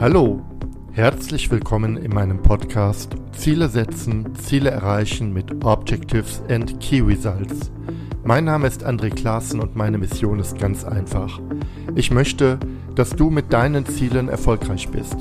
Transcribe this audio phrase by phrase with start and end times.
[0.00, 0.40] Hallo,
[0.92, 7.70] herzlich willkommen in meinem Podcast Ziele setzen, Ziele erreichen mit Objectives and Key Results.
[8.24, 11.38] Mein Name ist André Klaassen und meine Mission ist ganz einfach.
[11.96, 12.58] Ich möchte,
[12.94, 15.16] dass du mit deinen Zielen erfolgreich bist,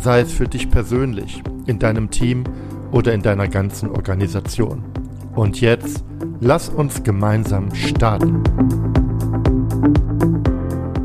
[0.00, 2.42] sei es für dich persönlich, in deinem Team
[2.90, 4.82] oder in deiner ganzen Organisation.
[5.36, 6.02] Und jetzt,
[6.40, 8.42] lass uns gemeinsam starten.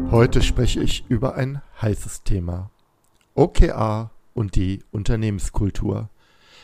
[0.09, 2.71] Heute spreche ich über ein heißes Thema.
[3.39, 6.09] OKR und die Unternehmenskultur.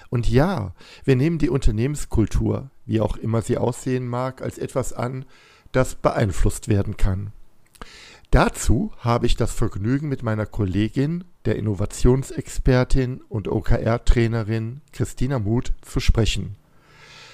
[0.09, 0.73] Und ja,
[1.05, 5.23] wir nehmen die Unternehmenskultur, wie auch immer sie aussehen mag, als etwas an,
[5.71, 7.31] das beeinflusst werden kann.
[8.29, 16.01] Dazu habe ich das Vergnügen mit meiner Kollegin, der Innovationsexpertin und OKR-Trainerin Christina Muth zu
[16.01, 16.57] sprechen.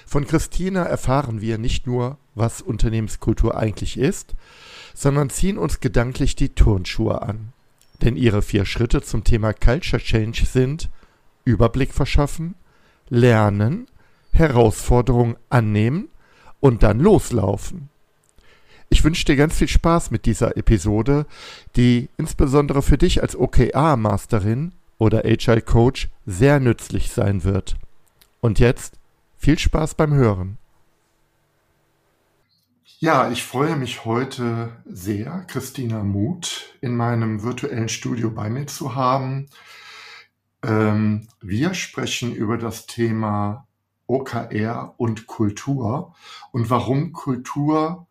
[0.06, 4.36] Von Christina erfahren wir nicht nur, was Unternehmenskultur eigentlich ist,
[4.94, 7.54] sondern ziehen uns gedanklich die Turnschuhe an.
[8.02, 10.90] Denn ihre vier Schritte zum Thema Culture Change sind
[11.46, 12.56] Überblick verschaffen,
[13.10, 13.88] lernen,
[14.32, 16.10] Herausforderungen annehmen
[16.60, 17.90] und dann loslaufen.
[18.90, 21.26] Ich wünsche dir ganz viel Spaß mit dieser Episode,
[21.76, 27.76] die insbesondere für dich als OKR-Masterin oder Agile Coach sehr nützlich sein wird.
[28.42, 28.96] Und jetzt
[29.38, 30.58] viel Spaß beim Hören.
[33.04, 38.94] Ja, ich freue mich heute sehr, Christina Muth in meinem virtuellen Studio bei mir zu
[38.94, 39.50] haben.
[40.62, 43.68] Ähm, wir sprechen über das Thema
[44.06, 46.14] OKR und Kultur
[46.52, 48.06] und warum Kultur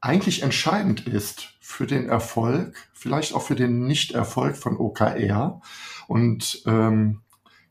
[0.00, 5.60] eigentlich entscheidend ist für den Erfolg, vielleicht auch für den Nichterfolg von OKR.
[6.06, 7.20] Und ähm,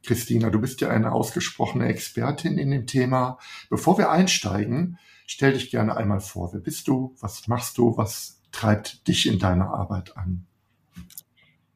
[0.06, 3.40] Christina, du bist ja eine ausgesprochene Expertin in dem Thema.
[3.72, 6.54] Bevor wir einsteigen, Stell dich gerne einmal vor.
[6.54, 7.16] Wer bist du?
[7.20, 7.98] Was machst du?
[7.98, 10.46] Was treibt dich in deiner Arbeit an?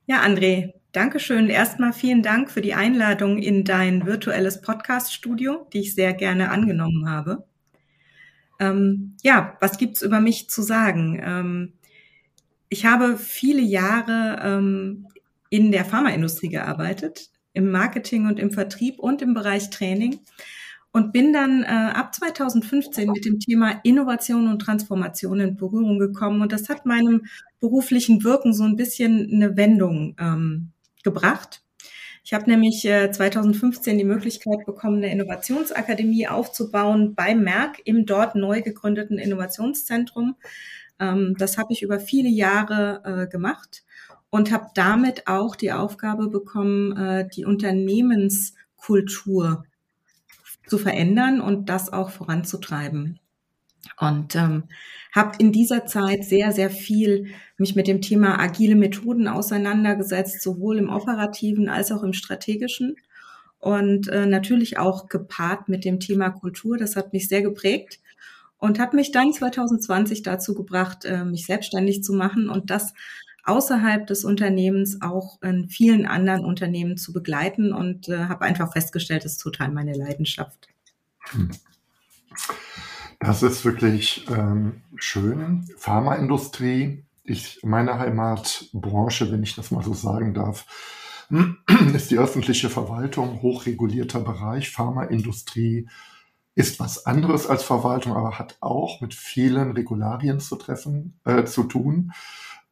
[0.05, 1.49] Ja, André, danke schön.
[1.49, 7.09] Erstmal vielen Dank für die Einladung in dein virtuelles Podcast-Studio, die ich sehr gerne angenommen
[7.09, 7.45] habe.
[8.59, 11.21] Ähm, ja, was gibt's über mich zu sagen?
[11.23, 11.73] Ähm,
[12.69, 15.07] ich habe viele Jahre ähm,
[15.49, 20.19] in der Pharmaindustrie gearbeitet, im Marketing und im Vertrieb und im Bereich Training
[20.97, 26.41] und bin dann äh, ab 2015 mit dem Thema Innovation und Transformation in Berührung gekommen
[26.41, 27.27] und das hat meinem
[27.59, 30.71] beruflichen Wirken so ein bisschen eine Wendung ähm,
[31.03, 31.61] gebracht.
[32.23, 38.33] Ich habe nämlich äh, 2015 die Möglichkeit bekommen, eine Innovationsakademie aufzubauen bei Merck im dort
[38.33, 40.35] neu gegründeten Innovationszentrum.
[40.99, 43.83] Ähm, das habe ich über viele Jahre äh, gemacht
[44.31, 49.63] und habe damit auch die Aufgabe bekommen, äh, die Unternehmenskultur
[50.67, 53.19] zu verändern und das auch voranzutreiben.
[53.99, 54.63] Und ähm,
[55.13, 60.77] habe in dieser Zeit sehr, sehr viel mich mit dem Thema agile Methoden auseinandergesetzt, sowohl
[60.77, 62.97] im operativen als auch im strategischen.
[63.59, 66.77] Und äh, natürlich auch gepaart mit dem Thema Kultur.
[66.77, 67.99] Das hat mich sehr geprägt
[68.59, 72.93] und hat mich dann 2020 dazu gebracht, äh, mich selbstständig zu machen und das
[73.47, 79.25] außerhalb des Unternehmens auch in vielen anderen Unternehmen zu begleiten und äh, habe einfach festgestellt,
[79.25, 80.67] das ist total meine Leidenschaft.
[81.31, 81.49] Hm.
[83.19, 85.67] Das ist wirklich ähm, schön.
[85.77, 90.65] Pharmaindustrie, ich, meine Heimatbranche, wenn ich das mal so sagen darf,
[91.93, 94.69] ist die öffentliche Verwaltung, hochregulierter Bereich.
[94.69, 95.89] Pharmaindustrie
[96.55, 101.63] ist was anderes als Verwaltung, aber hat auch mit vielen Regularien zu treffen, äh, zu
[101.63, 102.11] tun.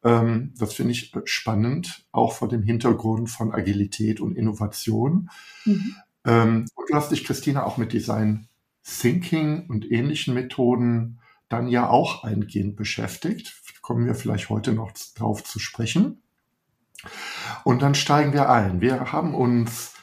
[0.06, 5.30] Ähm, das finde ich spannend, auch vor dem Hintergrund von Agilität und Innovation.
[5.64, 5.96] Mhm.
[6.24, 8.46] Ähm, und du hast dich, Christina, auch mit Design
[8.84, 11.18] Thinking und ähnlichen Methoden
[11.48, 13.60] dann ja auch eingehend beschäftigt.
[13.82, 16.22] Kommen wir vielleicht heute noch drauf zu sprechen.
[17.64, 18.80] Und dann steigen wir ein.
[18.80, 19.94] Wir haben uns,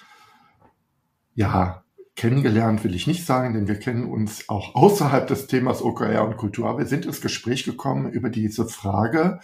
[1.33, 1.85] ja,
[2.17, 6.35] kennengelernt will ich nicht sagen, denn wir kennen uns auch außerhalb des Themas OKR und
[6.35, 6.67] Kultur.
[6.67, 9.39] Aber wir sind ins Gespräch gekommen über diese Frage,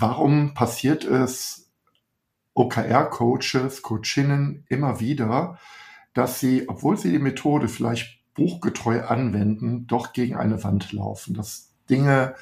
[0.00, 1.70] warum passiert es
[2.54, 5.58] OKR-Coaches, Coachinnen immer wieder,
[6.12, 11.72] dass sie, obwohl sie die Methode vielleicht buchgetreu anwenden, doch gegen eine Wand laufen, dass
[11.88, 12.34] Dinge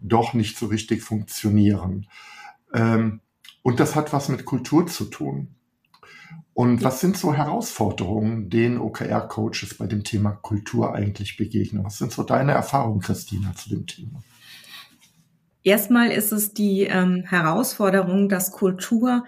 [0.00, 2.06] doch nicht so richtig funktionieren.
[2.72, 3.20] Ähm,
[3.62, 5.54] und das hat was mit Kultur zu tun.
[6.54, 11.84] Und was sind so Herausforderungen, denen OKR-Coaches bei dem Thema Kultur eigentlich begegnen?
[11.84, 14.22] Was sind so deine Erfahrungen, Christina, zu dem Thema?
[15.62, 19.24] Erstmal ist es die ähm, Herausforderung, dass Kultur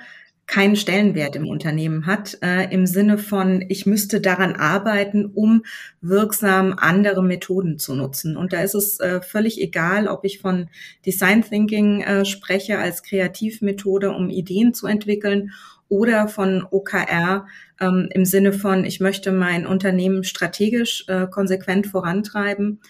[0.46, 5.62] keinen Stellenwert im Unternehmen hat, äh, im Sinne von, ich müsste daran arbeiten, um
[6.00, 8.37] wirksam andere Methoden zu nutzen.
[8.37, 10.69] Und da ist es äh, völlig egal, ob ich von
[11.06, 15.52] Design Thinking äh, spreche als Kreativmethode, um Ideen zu entwickeln,
[15.92, 17.46] oder von OKR
[17.78, 22.80] ähm, im Sinne von, ich möchte mein Unternehmen strategisch äh, konsequent vorantreiben.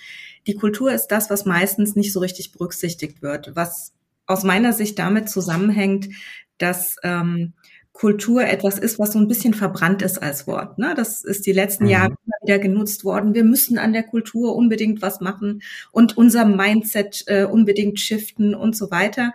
[0.46, 3.93] Die Kultur ist das, was meistens nicht so richtig berücksichtigt wird, was
[4.26, 6.10] aus meiner Sicht damit zusammenhängt,
[6.58, 7.54] dass ähm,
[7.93, 10.78] Kultur etwas ist, was so ein bisschen verbrannt ist als Wort.
[10.78, 10.94] Ne?
[10.96, 11.90] Das ist die letzten mhm.
[11.90, 13.34] Jahre immer wieder genutzt worden.
[13.34, 15.60] Wir müssen an der Kultur unbedingt was machen
[15.90, 19.34] und unser Mindset äh, unbedingt shiften und so weiter.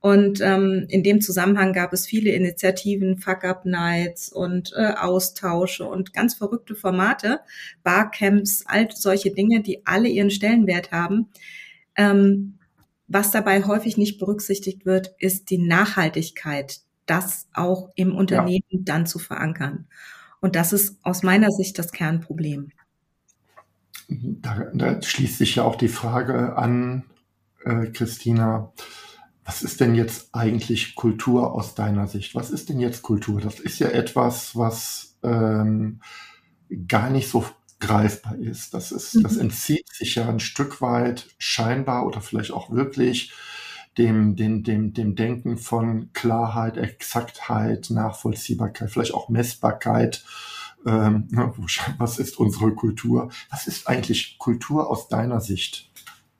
[0.00, 6.34] Und ähm, in dem Zusammenhang gab es viele Initiativen, Fuck-Up-Nights und äh, Austausche und ganz
[6.34, 7.40] verrückte Formate,
[7.82, 11.28] Barcamps, all solche Dinge, die alle ihren Stellenwert haben.
[11.96, 12.58] Ähm,
[13.08, 18.80] was dabei häufig nicht berücksichtigt wird, ist die Nachhaltigkeit, das auch im Unternehmen ja.
[18.82, 19.86] dann zu verankern.
[20.40, 22.70] Und das ist aus meiner Sicht das Kernproblem.
[24.08, 27.04] Da, da schließt sich ja auch die Frage an,
[27.64, 28.72] äh, Christina,
[29.48, 32.34] was ist denn jetzt eigentlich Kultur aus deiner Sicht?
[32.34, 33.40] Was ist denn jetzt Kultur?
[33.40, 36.02] Das ist ja etwas, was ähm,
[36.86, 37.46] gar nicht so
[37.80, 38.74] greifbar ist.
[38.74, 39.22] Das ist, mhm.
[39.22, 43.32] das entzieht sich ja ein Stück weit scheinbar oder vielleicht auch wirklich
[43.96, 50.26] dem, dem, dem, dem Denken von Klarheit, Exaktheit, Nachvollziehbarkeit, vielleicht auch Messbarkeit.
[50.84, 51.26] Ähm,
[51.96, 53.30] was ist unsere Kultur?
[53.48, 55.90] Was ist eigentlich Kultur aus deiner Sicht?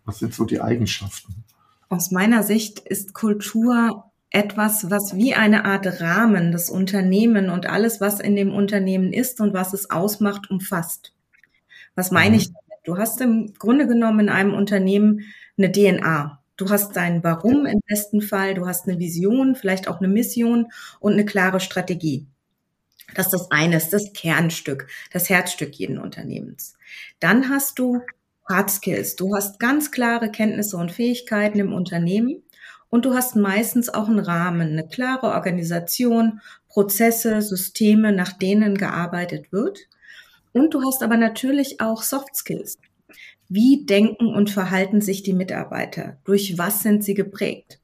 [0.04, 1.46] Was sind so die Eigenschaften?
[1.88, 8.00] Aus meiner Sicht ist Kultur etwas, was wie eine Art Rahmen das Unternehmen und alles,
[8.00, 11.14] was in dem Unternehmen ist und was es ausmacht, umfasst.
[11.94, 12.55] Was meine ich mhm.
[12.55, 12.79] damit?
[12.85, 15.25] Du hast im Grunde genommen in einem Unternehmen
[15.56, 16.43] eine DNA.
[16.56, 20.67] Du hast dein Warum im besten Fall, du hast eine Vision, vielleicht auch eine Mission
[21.00, 22.26] und eine klare Strategie.
[23.14, 26.75] Das ist das eine, ist das Kernstück, das Herzstück jeden Unternehmens.
[27.20, 28.02] Dann hast du
[28.49, 29.17] Hard Skills.
[29.17, 32.43] Du hast ganz klare Kenntnisse und Fähigkeiten im Unternehmen
[32.89, 39.53] und du hast meistens auch einen Rahmen, eine klare Organisation, Prozesse, Systeme, nach denen gearbeitet
[39.53, 39.81] wird.
[40.53, 42.79] Und du hast aber natürlich auch Soft Skills.
[43.50, 46.17] Wie denken und verhalten sich die Mitarbeiter?
[46.25, 47.81] Durch was sind sie geprägt?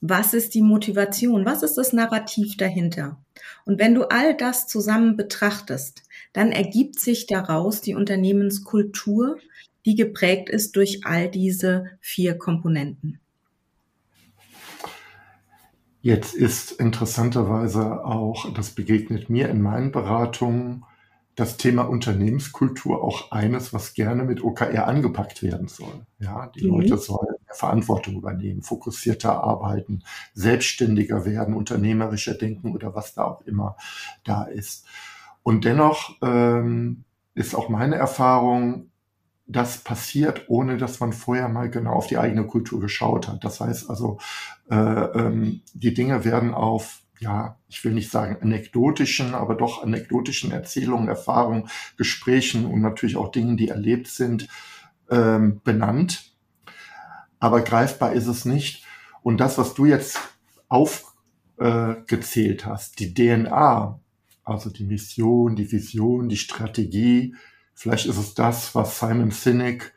[0.00, 1.44] Was ist die Motivation?
[1.46, 3.18] Was ist das Narrativ dahinter?
[3.64, 6.02] Und wenn du all das zusammen betrachtest,
[6.32, 9.38] dann ergibt sich daraus die Unternehmenskultur,
[9.84, 13.18] die geprägt ist durch all diese vier Komponenten.
[16.00, 20.84] Jetzt ist interessanterweise auch, das begegnet mir in meinen Beratungen,
[21.34, 26.06] das Thema Unternehmenskultur auch eines, was gerne mit OKR angepackt werden soll.
[26.18, 26.70] Ja, die mhm.
[26.70, 30.02] Leute sollen Verantwortung übernehmen, fokussierter arbeiten,
[30.34, 33.76] selbstständiger werden, unternehmerischer denken oder was da auch immer
[34.24, 34.84] da ist.
[35.42, 38.90] Und dennoch ähm, ist auch meine Erfahrung,
[39.46, 43.44] das passiert, ohne dass man vorher mal genau auf die eigene Kultur geschaut hat.
[43.44, 44.18] Das heißt also,
[44.70, 50.50] äh, ähm, die Dinge werden auf ja, ich will nicht sagen anekdotischen, aber doch anekdotischen
[50.50, 54.48] Erzählungen, Erfahrungen, Gesprächen und natürlich auch Dingen, die erlebt sind,
[55.08, 56.34] ähm, benannt.
[57.38, 58.84] Aber greifbar ist es nicht.
[59.22, 60.18] Und das, was du jetzt
[60.68, 64.00] aufgezählt äh, hast, die DNA,
[64.44, 67.36] also die Mission, die Vision, die Strategie,
[67.74, 69.92] vielleicht ist es das, was Simon Sinek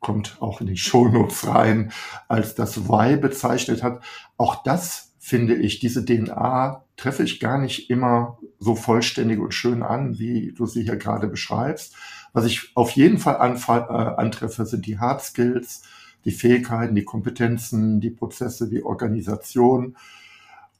[0.00, 1.92] kommt auch in die Shownotes rein,
[2.28, 4.02] als das Why bezeichnet hat.
[4.36, 9.82] Auch das finde ich, diese DNA treffe ich gar nicht immer so vollständig und schön
[9.82, 11.94] an, wie du sie hier gerade beschreibst.
[12.32, 15.82] Was ich auf jeden Fall äh, antreffe, sind die Hard Skills,
[16.24, 19.96] die Fähigkeiten, die Kompetenzen, die Prozesse, die Organisation.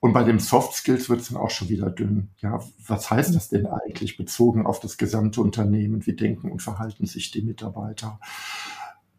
[0.02, 2.28] Und bei den Soft Skills wird es dann auch schon wieder dünn.
[2.38, 6.04] Ja, was heißt das denn eigentlich bezogen auf das gesamte Unternehmen?
[6.04, 8.20] Wie denken und verhalten sich die Mitarbeiter?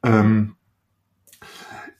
[0.03, 0.55] Ähm,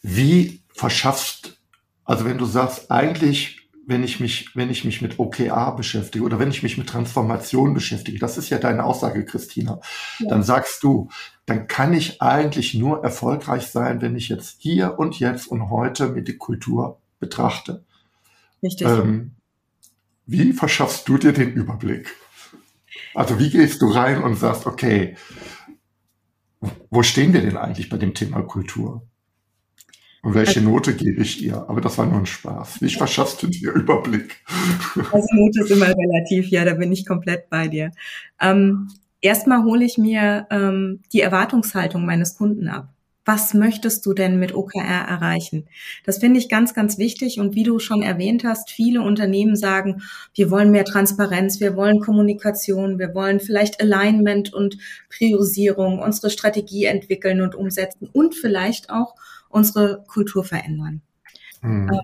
[0.02, 1.58] wie verschaffst
[2.06, 6.40] also wenn du sagst, eigentlich, wenn ich mich, wenn ich mich mit OKR beschäftige oder
[6.40, 9.80] wenn ich mich mit Transformation beschäftige, das ist ja deine Aussage, Christina,
[10.20, 10.30] ja.
[10.30, 11.10] dann sagst du,
[11.46, 16.10] dann kann ich eigentlich nur erfolgreich sein, wenn ich jetzt hier und jetzt und heute
[16.10, 17.84] mir die Kultur betrachte.
[18.64, 18.88] Richtig.
[18.88, 19.32] Ähm,
[20.26, 22.16] wie verschaffst du dir den Überblick?
[23.14, 25.16] Also wie gehst du rein und sagst, okay,
[26.90, 29.06] wo stehen wir denn eigentlich bei dem Thema Kultur?
[30.22, 31.58] Und welche also, Note gebe ich ihr?
[31.68, 32.82] Aber das war nur ein Spaß.
[32.82, 34.42] Wie verschaffst du dir Überblick?
[35.12, 37.92] Also Note ist immer relativ, ja, da bin ich komplett bei dir.
[38.40, 38.88] Ähm,
[39.20, 42.94] erstmal hole ich mir ähm, die Erwartungshaltung meines Kunden ab.
[43.26, 45.68] Was möchtest du denn mit OKR erreichen?
[46.06, 47.40] Das finde ich ganz, ganz wichtig.
[47.40, 50.02] Und wie du schon erwähnt hast, viele Unternehmen sagen,
[50.36, 54.78] wir wollen mehr Transparenz, wir wollen Kommunikation, wir wollen vielleicht Alignment und
[55.10, 59.16] Priorisierung, unsere Strategie entwickeln und umsetzen und vielleicht auch
[59.50, 61.02] unsere Kultur verändern.
[61.62, 61.90] Hm.
[61.90, 62.00] Äh,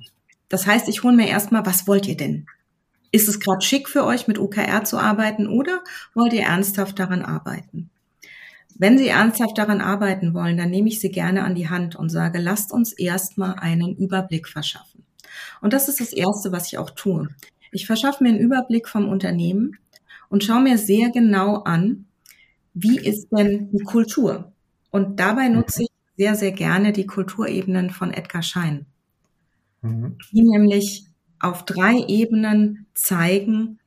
[0.47, 2.47] das heißt, ich hole mir erstmal, was wollt ihr denn?
[3.11, 5.83] Ist es gerade schick für euch, mit OKR zu arbeiten oder
[6.13, 7.89] wollt ihr ernsthaft daran arbeiten?
[8.79, 12.09] Wenn Sie ernsthaft daran arbeiten wollen, dann nehme ich Sie gerne an die Hand und
[12.09, 15.03] sage, lasst uns erstmal einen Überblick verschaffen.
[15.61, 17.27] Und das ist das Erste, was ich auch tue.
[17.71, 19.77] Ich verschaffe mir einen Überblick vom Unternehmen
[20.29, 22.05] und schaue mir sehr genau an,
[22.73, 24.53] wie ist denn die Kultur?
[24.91, 28.85] Und dabei nutze ich sehr, sehr gerne die Kulturebenen von Edgar Schein,
[29.81, 30.17] mhm.
[30.31, 31.05] die nämlich
[31.41, 33.79] auf drei Ebenen zeigen,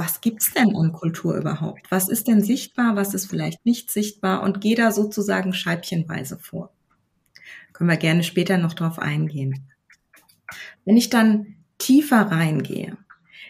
[0.00, 1.90] was gibt's denn an Kultur überhaupt?
[1.90, 6.72] Was ist denn sichtbar, was ist vielleicht nicht sichtbar und gehe da sozusagen scheibchenweise vor.
[7.74, 9.70] Können wir gerne später noch drauf eingehen.
[10.86, 12.96] Wenn ich dann tiefer reingehe,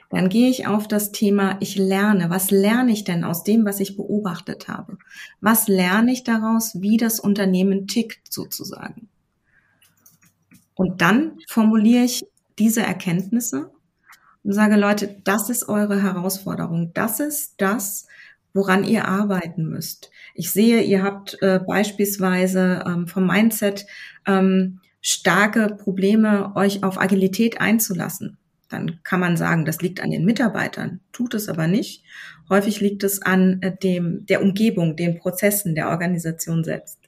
[0.09, 2.31] dann gehe ich auf das Thema, ich lerne.
[2.31, 4.99] Was lerne ich denn aus dem, was ich beobachtet habe?
[5.41, 9.09] Was lerne ich daraus, wie das Unternehmen tickt sozusagen?
[10.75, 12.27] Und dann formuliere ich
[12.59, 13.71] diese Erkenntnisse
[14.43, 16.93] und sage, Leute, das ist eure Herausforderung.
[16.95, 18.07] Das ist das,
[18.53, 20.11] woran ihr arbeiten müsst.
[20.35, 23.87] Ich sehe, ihr habt äh, beispielsweise ähm, vom Mindset
[24.27, 28.39] ähm, starke Probleme, euch auf Agilität einzulassen.
[28.69, 32.05] Dann kann man sagen, das liegt an den Mitarbeitern, tut es aber nicht.
[32.49, 36.99] Häufig liegt es an äh, dem, der Umgebung, den Prozessen der Organisation selbst.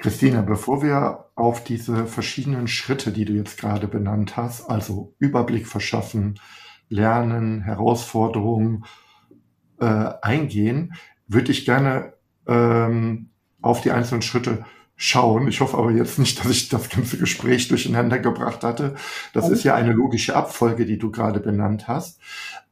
[0.00, 5.66] Christina, bevor wir auf diese verschiedenen Schritte, die du jetzt gerade benannt hast, also Überblick
[5.66, 6.40] verschaffen,
[6.88, 8.84] Lernen, Herausforderungen
[9.78, 9.84] äh,
[10.22, 10.94] eingehen,
[11.28, 12.14] würde ich gerne
[12.46, 13.30] ähm,
[13.60, 14.64] auf die einzelnen Schritte
[14.96, 15.48] schauen.
[15.48, 18.94] Ich hoffe aber jetzt nicht, dass ich das ganze Gespräch durcheinander gebracht hatte.
[19.34, 22.20] Das ist ja eine logische Abfolge, die du gerade benannt hast.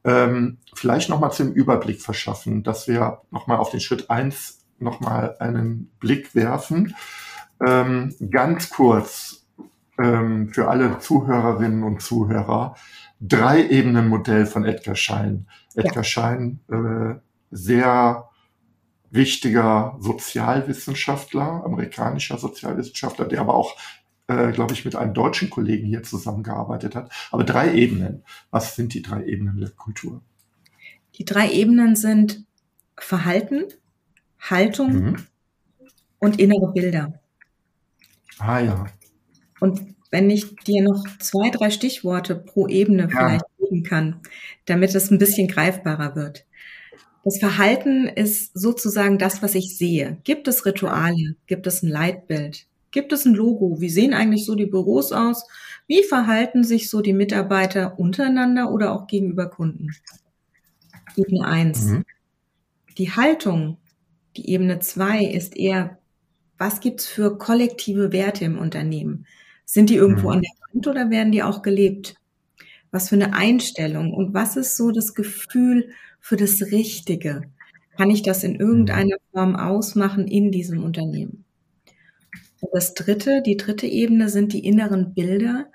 [0.05, 5.91] Ähm, vielleicht nochmal zum Überblick verschaffen, dass wir nochmal auf den Schritt eins nochmal einen
[6.01, 6.95] Blick werfen.
[7.65, 9.47] Ähm, ganz kurz
[9.99, 12.77] ähm, für alle Zuhörerinnen und Zuhörer.
[13.21, 15.47] Drei Ebenen Modell von Edgar Schein.
[15.75, 16.05] Edgar ja.
[16.05, 17.21] Schein, äh,
[17.51, 18.29] sehr
[19.11, 23.77] wichtiger Sozialwissenschaftler, amerikanischer Sozialwissenschaftler, der aber auch,
[24.29, 27.11] äh, glaube ich, mit einem deutschen Kollegen hier zusammengearbeitet hat.
[27.31, 28.23] Aber drei Ebenen.
[28.51, 30.21] Was sind die drei Ebenen der Kultur?
[31.17, 32.45] Die drei Ebenen sind
[32.97, 33.65] Verhalten,
[34.41, 35.17] Haltung mhm.
[36.19, 37.21] und innere Bilder.
[38.39, 38.87] Ah ja.
[39.61, 39.81] Und
[40.11, 43.09] wenn ich dir noch zwei, drei Stichworte pro Ebene ja.
[43.09, 44.21] vielleicht geben kann,
[44.65, 46.47] damit es ein bisschen greifbarer wird.
[47.25, 50.19] Das Verhalten ist sozusagen das, was ich sehe.
[50.25, 51.37] Gibt es Rituale?
[51.47, 52.67] Gibt es ein Leitbild?
[52.91, 53.81] Gibt es ein Logo?
[53.81, 55.45] Wie sehen eigentlich so die Büros aus?
[55.87, 59.91] Wie verhalten sich so die Mitarbeiter untereinander oder auch gegenüber Kunden?
[61.17, 61.85] Ebene eins.
[61.85, 62.05] Mhm.
[62.97, 63.77] Die Haltung
[64.39, 65.99] die Ebene zwei ist eher,
[66.59, 69.27] was gibt's für kollektive Werte im Unternehmen?
[69.65, 70.35] Sind die irgendwo mhm.
[70.35, 72.15] an der Wand oder werden die auch gelebt?
[72.91, 75.91] Was für eine Einstellung und was ist so das Gefühl
[76.21, 77.43] für das Richtige?
[77.97, 79.33] Kann ich das in irgendeiner mhm.
[79.33, 81.45] Form ausmachen in diesem Unternehmen?
[82.61, 85.67] Und das dritte, die dritte Ebene sind die inneren Bilder.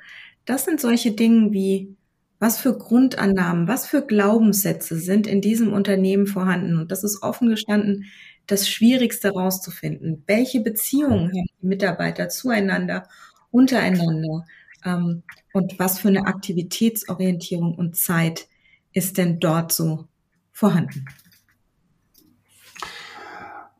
[0.46, 1.96] Das sind solche Dinge wie,
[2.40, 6.78] was für Grundannahmen, was für Glaubenssätze sind in diesem Unternehmen vorhanden?
[6.78, 8.06] Und das ist offen gestanden
[8.48, 10.24] das Schwierigste rauszufinden.
[10.28, 13.08] Welche Beziehungen haben die Mitarbeiter zueinander,
[13.52, 14.46] untereinander?
[14.86, 15.24] Ähm,
[15.54, 18.48] und was für eine Aktivitätsorientierung und Zeit
[18.92, 20.08] ist denn dort so
[20.52, 21.06] vorhanden?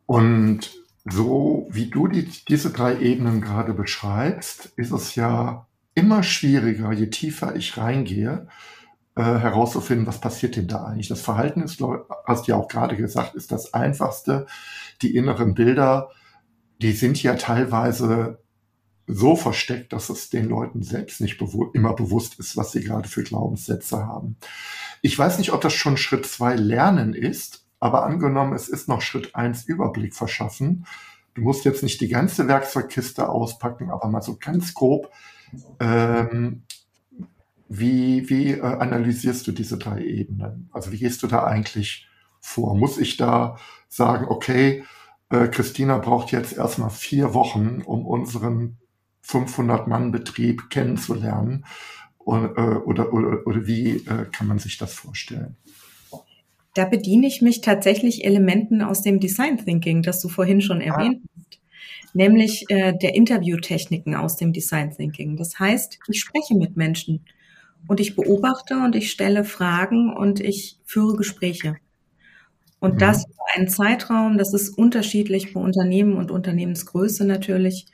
[0.06, 0.70] Und
[1.04, 7.08] so wie du die, diese drei Ebenen gerade beschreibst, ist es ja immer schwieriger, je
[7.08, 8.48] tiefer ich reingehe,
[9.16, 11.08] äh, herauszufinden, was passiert denn da eigentlich.
[11.08, 11.80] Das Verhalten ist,
[12.26, 14.46] hast du ja auch gerade gesagt, ist das einfachste.
[15.02, 16.10] Die inneren Bilder,
[16.82, 18.40] die sind ja teilweise
[19.06, 23.08] so versteckt, dass es den Leuten selbst nicht bewu immer bewusst ist, was sie gerade
[23.08, 24.36] für Glaubenssätze haben.
[25.02, 29.02] Ich weiß nicht, ob das schon Schritt zwei Lernen ist, aber angenommen, es ist noch
[29.02, 30.86] Schritt eins Überblick verschaffen.
[31.34, 35.10] Du musst jetzt nicht die ganze Werkzeugkiste auspacken, aber mal so ganz grob
[35.80, 36.62] ähm,
[37.78, 40.68] wie, wie äh, analysierst du diese drei Ebenen?
[40.72, 42.08] Also wie gehst du da eigentlich
[42.40, 42.76] vor?
[42.76, 44.84] Muss ich da sagen, okay,
[45.30, 48.76] äh, Christina braucht jetzt erstmal vier Wochen, um unseren
[49.26, 51.64] 500-Mann-Betrieb kennenzulernen?
[52.18, 55.56] Und, äh, oder, oder, oder wie äh, kann man sich das vorstellen?
[56.74, 60.84] Da bediene ich mich tatsächlich Elementen aus dem Design Thinking, das du vorhin schon ah.
[60.84, 61.60] erwähnt hast.
[62.14, 65.36] nämlich äh, der Interviewtechniken aus dem Design Thinking.
[65.36, 67.24] Das heißt, ich spreche mit Menschen
[67.86, 71.76] und ich beobachte und ich stelle Fragen und ich führe Gespräche.
[72.80, 72.98] Und mhm.
[72.98, 77.86] das über einen Zeitraum, das ist unterschiedlich pro Unternehmen und Unternehmensgröße natürlich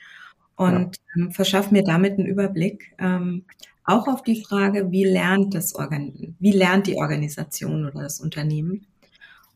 [0.57, 1.23] und ja.
[1.23, 2.95] ähm, verschafft mir damit einen Überblick.
[2.99, 3.45] Ähm,
[3.85, 8.87] auch auf die Frage, wie lernt das Organ wie lernt die Organisation oder das Unternehmen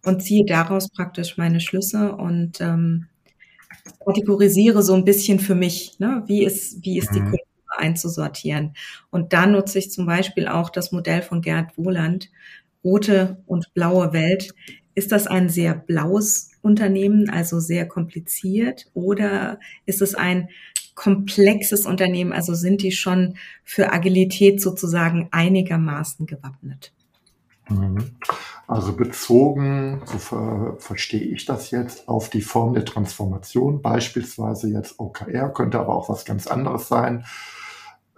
[0.05, 3.07] und ziehe daraus praktisch meine Schlüsse und ähm,
[4.05, 6.23] kategorisiere so ein bisschen für mich, ne?
[6.27, 7.37] wie ist, wie ist die mhm.
[7.79, 8.75] Einzusortieren.
[9.11, 12.31] Und da nutze ich zum Beispiel auch das Modell von Gerd Wohland,
[12.83, 14.55] rote und blaue Welt.
[14.95, 20.49] Ist das ein sehr blaues Unternehmen, also sehr kompliziert, oder ist es ein
[20.95, 26.93] komplexes Unternehmen, also sind die schon für Agilität sozusagen einigermaßen gewappnet?
[27.69, 28.13] Mhm.
[28.67, 34.99] Also bezogen, so ver verstehe ich das jetzt, auf die Form der Transformation, beispielsweise jetzt
[34.99, 37.25] OKR, könnte aber auch was ganz anderes sein.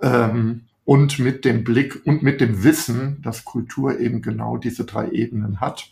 [0.00, 5.10] Ähm, und mit dem Blick und mit dem Wissen, dass Kultur eben genau diese drei
[5.10, 5.90] Ebenen hat,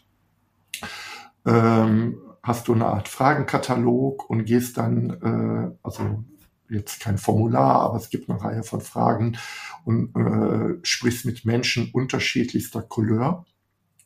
[1.44, 6.23] ähm, hast du eine Art Fragenkatalog und gehst dann, äh, also
[6.68, 9.37] jetzt kein Formular, aber es gibt eine Reihe von Fragen
[9.84, 13.44] und äh, sprichst mit Menschen unterschiedlichster Couleur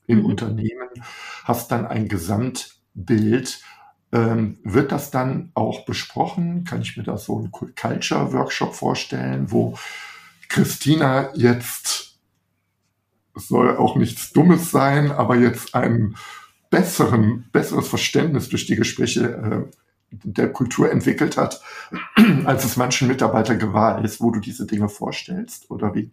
[0.06, 0.26] im mhm.
[0.26, 0.88] Unternehmen,
[1.44, 3.62] hast dann ein Gesamtbild.
[4.10, 6.64] Ähm, wird das dann auch besprochen?
[6.64, 9.76] Kann ich mir da so einen Culture Workshop vorstellen, wo
[10.48, 12.18] Christina jetzt
[13.34, 16.16] soll auch nichts Dummes sein, aber jetzt ein
[16.70, 19.78] besseren, besseres Verständnis durch die Gespräche äh,
[20.10, 21.60] der Kultur entwickelt hat,
[22.44, 25.70] als es manchen Mitarbeiter gewahr ist, wo du diese Dinge vorstellst?
[25.70, 26.10] Oder wie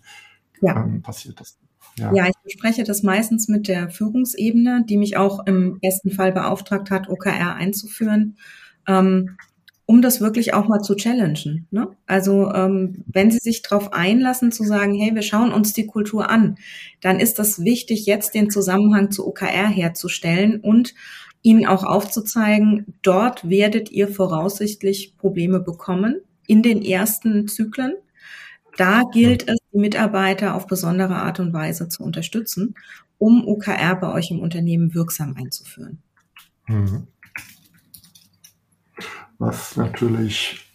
[0.61, 0.75] ja.
[0.75, 1.57] ähm, passiert das?
[1.97, 2.13] Ja.
[2.13, 6.91] ja, ich bespreche das meistens mit der Führungsebene, die mich auch im besten Fall beauftragt
[6.91, 8.35] hat, OKR einzuführen,
[8.87, 9.37] ähm,
[9.85, 11.67] um das wirklich auch mal zu challengen.
[11.71, 11.87] Ne?
[12.05, 16.29] Also ähm, wenn Sie sich darauf einlassen zu sagen, hey, wir schauen uns die Kultur
[16.29, 16.57] an,
[17.01, 20.93] dann ist das wichtig, jetzt den Zusammenhang zu OKR herzustellen und
[21.43, 27.93] Ihnen auch aufzuzeigen, dort werdet ihr voraussichtlich Probleme bekommen in den ersten Zyklen.
[28.77, 32.75] Da gilt es, die Mitarbeiter auf besondere Art und Weise zu unterstützen,
[33.17, 36.01] um OKR bei euch im Unternehmen wirksam einzuführen.
[36.67, 37.07] Mhm.
[39.37, 40.65] Was natürlich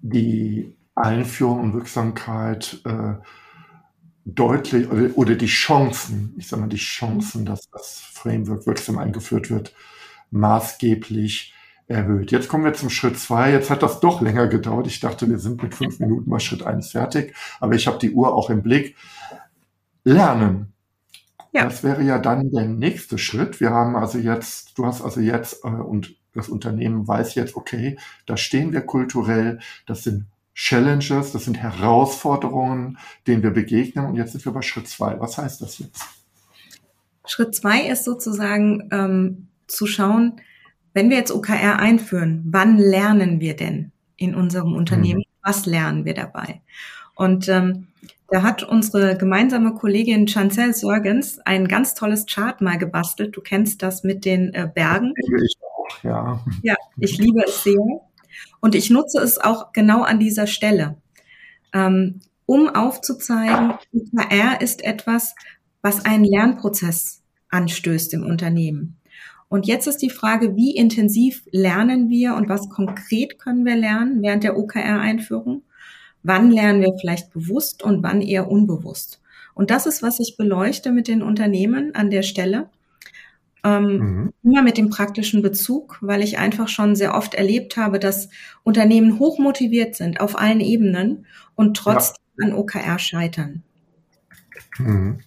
[0.00, 3.14] die Einführung und Wirksamkeit äh,
[4.24, 9.50] deutlich oder, oder, die Chancen, ich sage mal die Chancen, dass das Framework wirksam eingeführt
[9.50, 9.74] wird,
[10.30, 11.54] maßgeblich
[11.86, 12.30] erhöht.
[12.32, 13.52] Jetzt kommen wir zum Schritt zwei.
[13.52, 14.86] Jetzt hat das doch länger gedauert.
[14.86, 18.12] Ich dachte, wir sind mit fünf Minuten mal Schritt eins fertig, aber ich habe die
[18.12, 18.96] Uhr auch im Blick.
[20.04, 20.72] Lernen.
[21.52, 21.64] Ja.
[21.64, 23.60] Das wäre ja dann der nächste Schritt.
[23.60, 27.96] Wir haben also jetzt, du hast also jetzt äh, und das Unternehmen weiß jetzt, okay,
[28.26, 34.32] da stehen wir kulturell, das sind Challenges, das sind Herausforderungen, denen wir begegnen und jetzt
[34.32, 35.18] sind wir bei Schritt zwei.
[35.20, 36.04] Was heißt das jetzt?
[37.24, 40.40] Schritt zwei ist sozusagen ähm, zu schauen,
[40.94, 45.20] wenn wir jetzt OKR einführen, wann lernen wir denn in unserem Unternehmen?
[45.20, 45.34] Mhm.
[45.42, 46.62] Was lernen wir dabei?
[47.14, 47.88] Und ähm,
[48.28, 53.36] da hat unsere gemeinsame Kollegin Chancel Sorgens ein ganz tolles Chart mal gebastelt.
[53.36, 55.12] Du kennst das mit den äh, Bergen.
[55.44, 56.40] Ich auch, ja.
[56.62, 58.00] Ja, ich liebe es sehr.
[58.60, 60.96] Und ich nutze es auch genau an dieser Stelle,
[61.72, 65.34] ähm, um aufzuzeigen, OKR ist etwas,
[65.82, 68.96] was einen Lernprozess anstößt im Unternehmen.
[69.54, 74.20] Und jetzt ist die Frage, wie intensiv lernen wir und was konkret können wir lernen
[74.20, 75.62] während der OKR-Einführung?
[76.24, 79.20] Wann lernen wir vielleicht bewusst und wann eher unbewusst?
[79.54, 82.68] Und das ist, was ich beleuchte mit den Unternehmen an der Stelle.
[83.62, 84.32] Ähm, mhm.
[84.42, 88.30] Immer mit dem praktischen Bezug, weil ich einfach schon sehr oft erlebt habe, dass
[88.64, 92.46] Unternehmen hochmotiviert sind auf allen Ebenen und trotzdem ja.
[92.46, 93.62] an OKR scheitern.
[94.78, 95.20] Mhm.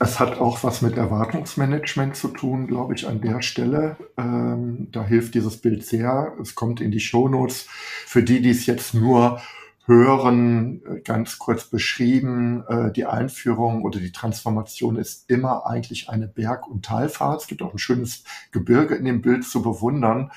[0.00, 3.96] Es hat auch was mit Erwartungsmanagement zu tun, glaube ich, an der Stelle.
[4.16, 6.32] Ähm, da hilft dieses Bild sehr.
[6.40, 7.66] Es kommt in die Shownotes.
[8.06, 9.40] Für die, die es jetzt nur
[9.86, 16.66] hören, ganz kurz beschrieben, äh, die Einführung oder die Transformation ist immer eigentlich eine Berg-
[16.66, 17.42] und Talfahrt.
[17.42, 20.30] Es gibt auch ein schönes Gebirge in dem Bild zu bewundern.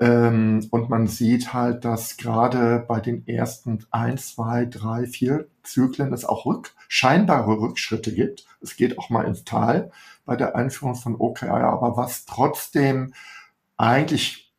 [0.00, 6.14] Ähm, und man sieht halt, dass gerade bei den ersten ein, zwei, drei, vier Zyklen
[6.14, 8.46] es auch rück, scheinbare Rückschritte gibt.
[8.62, 9.92] Es geht auch mal ins Tal
[10.24, 13.12] bei der Einführung von OKR, aber was trotzdem
[13.76, 14.54] eigentlich,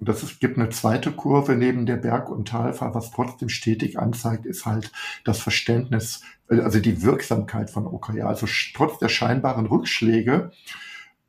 [0.00, 4.44] das ist, gibt eine zweite Kurve neben der Berg- und Talfahrt, was trotzdem stetig anzeigt,
[4.44, 4.90] ist halt
[5.24, 8.26] das Verständnis, also die Wirksamkeit von OKR.
[8.26, 10.50] Also trotz der scheinbaren Rückschläge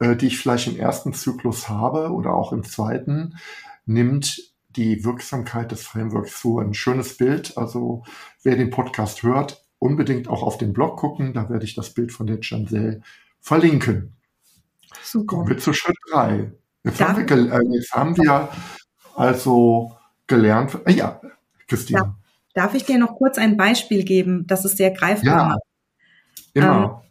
[0.01, 3.37] äh, die ich vielleicht im ersten Zyklus habe oder auch im zweiten,
[3.85, 6.59] nimmt die Wirksamkeit des Frameworks zu.
[6.59, 7.57] Ein schönes Bild.
[7.57, 8.03] Also
[8.41, 11.33] wer den Podcast hört, unbedingt auch auf den Blog gucken.
[11.33, 13.03] Da werde ich das Bild von der Chancel
[13.39, 14.15] verlinken.
[15.03, 15.35] Super.
[15.35, 16.51] Kommen wir zu Schritt drei.
[16.83, 18.49] Jetzt, haben wir, äh, jetzt haben wir
[19.15, 20.79] also gelernt.
[20.85, 21.21] Äh, ja,
[21.67, 22.01] Christina.
[22.01, 22.15] Darf,
[22.55, 24.47] darf, ich dir noch kurz ein Beispiel geben?
[24.47, 25.57] Das ist sehr greifbar.
[25.57, 25.57] Ja,
[26.53, 27.03] immer.
[27.03, 27.10] Ähm,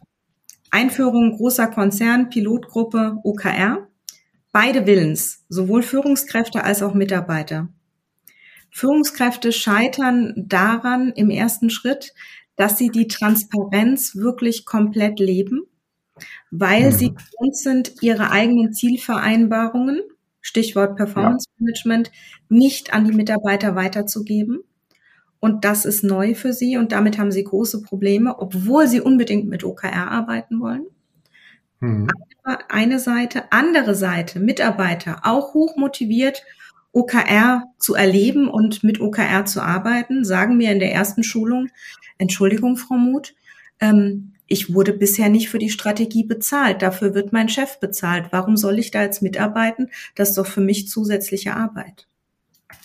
[0.71, 3.87] Einführung großer Konzern, Pilotgruppe, OKR.
[4.51, 7.69] Beide Willens, sowohl Führungskräfte als auch Mitarbeiter.
[8.71, 12.13] Führungskräfte scheitern daran im ersten Schritt,
[12.55, 15.61] dass sie die Transparenz wirklich komplett leben,
[16.51, 16.91] weil mhm.
[16.91, 20.01] sie gewohnt sind, ihre eigenen Zielvereinbarungen,
[20.41, 21.47] Stichwort Performance.
[21.59, 22.11] Management,
[22.49, 24.63] nicht an die Mitarbeiter weiterzugeben.
[25.41, 29.49] Und das ist neu für sie und damit haben sie große Probleme, obwohl sie unbedingt
[29.49, 30.85] mit OKR arbeiten wollen.
[31.79, 32.07] Mhm.
[32.69, 36.43] Eine Seite, andere Seite, Mitarbeiter, auch hoch motiviert,
[36.93, 41.69] OKR zu erleben und mit OKR zu arbeiten, sagen mir in der ersten Schulung,
[42.19, 43.33] Entschuldigung, Frau Muth,
[43.79, 46.81] ähm, ich wurde bisher nicht für die Strategie bezahlt.
[46.81, 48.27] Dafür wird mein Chef bezahlt.
[48.31, 49.89] Warum soll ich da jetzt mitarbeiten?
[50.13, 52.05] Das ist doch für mich zusätzliche Arbeit.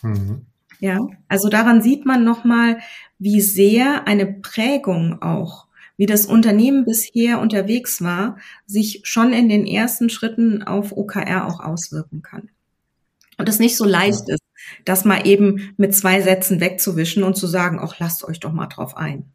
[0.01, 0.47] Mhm.
[0.81, 2.79] Ja, also daran sieht man nochmal,
[3.19, 8.37] wie sehr eine Prägung auch, wie das Unternehmen bisher unterwegs war,
[8.67, 12.51] sich schon in den ersten Schritten auf OKR auch auswirken kann.
[13.39, 14.43] Und es nicht so leicht ist,
[14.85, 18.67] das mal eben mit zwei Sätzen wegzuwischen und zu sagen, ach, lasst euch doch mal
[18.67, 19.33] drauf ein.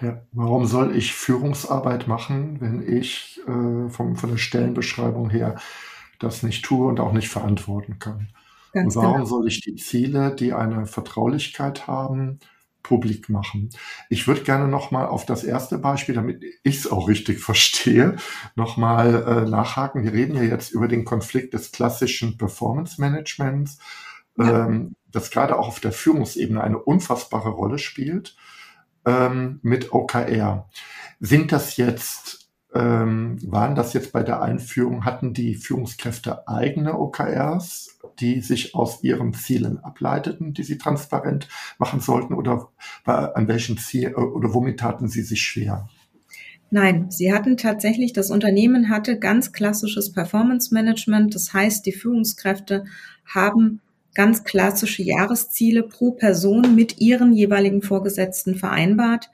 [0.00, 5.60] Ja, warum soll ich Führungsarbeit machen, wenn ich äh, vom, von der Stellenbeschreibung her
[6.18, 8.28] das nicht tue und auch nicht verantworten kann?
[8.72, 9.26] Ganz und warum genau.
[9.26, 12.38] soll ich die Ziele, die eine Vertraulichkeit haben,
[12.82, 13.70] publik machen?
[14.08, 18.16] Ich würde gerne nochmal auf das erste Beispiel, damit ich es auch richtig verstehe,
[18.54, 20.04] nochmal äh, nachhaken.
[20.04, 23.78] Wir reden ja jetzt über den Konflikt des klassischen Performance Managements,
[24.36, 24.66] ja.
[24.66, 28.36] ähm, das gerade auch auf der Führungsebene eine unfassbare Rolle spielt
[29.04, 30.68] ähm, mit OKR.
[31.18, 32.39] Sind das jetzt
[32.74, 39.02] ähm, waren das jetzt bei der Einführung, hatten die Führungskräfte eigene OKRs, die sich aus
[39.02, 42.68] ihren Zielen ableiteten, die sie transparent machen sollten oder
[43.04, 45.88] an welchen Ziel oder womit taten sie sich schwer?
[46.70, 51.34] Nein, sie hatten tatsächlich, das Unternehmen hatte ganz klassisches Performance Management.
[51.34, 52.84] Das heißt, die Führungskräfte
[53.24, 53.80] haben
[54.14, 59.30] ganz klassische Jahresziele pro Person mit ihren jeweiligen Vorgesetzten vereinbart.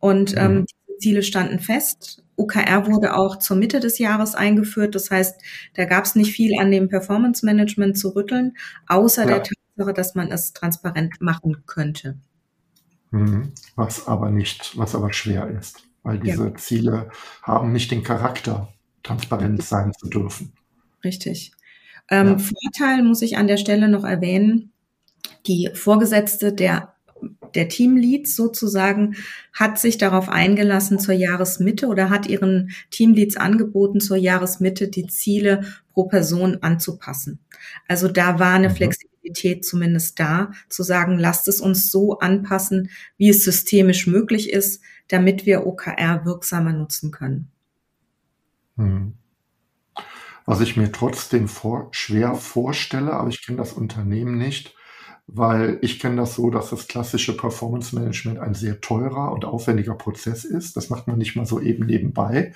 [0.00, 0.66] Und ähm, mhm.
[0.66, 2.24] diese Ziele standen fest.
[2.42, 4.94] OKR wurde auch zur Mitte des Jahres eingeführt.
[4.94, 5.40] Das heißt,
[5.74, 9.28] da gab es nicht viel an dem Performance Management zu rütteln, außer ja.
[9.28, 12.18] der Tatsache, dass man es transparent machen könnte.
[13.10, 13.52] Mhm.
[13.76, 16.54] Was aber nicht, was aber schwer ist, weil diese ja.
[16.56, 17.10] Ziele
[17.42, 20.52] haben nicht den Charakter, transparent sein zu dürfen.
[21.04, 21.52] Richtig.
[22.10, 22.38] Ähm, ja.
[22.38, 24.72] Vorteil muss ich an der Stelle noch erwähnen.
[25.46, 26.91] Die Vorgesetzte der
[27.54, 29.16] der Teamleads sozusagen
[29.52, 35.64] hat sich darauf eingelassen zur Jahresmitte oder hat ihren Teamleads angeboten, zur Jahresmitte die Ziele
[35.92, 37.38] pro Person anzupassen.
[37.88, 38.76] Also da war eine mhm.
[38.76, 44.82] Flexibilität zumindest da, zu sagen, lasst es uns so anpassen, wie es systemisch möglich ist,
[45.08, 47.50] damit wir OKR wirksamer nutzen können.
[48.76, 49.14] Mhm.
[50.44, 54.74] Was ich mir trotzdem vor, schwer vorstelle, aber ich kenne das Unternehmen nicht,
[55.26, 59.94] weil ich kenne das so, dass das klassische Performance Management ein sehr teurer und aufwendiger
[59.94, 60.76] Prozess ist.
[60.76, 62.52] Das macht man nicht mal so eben nebenbei.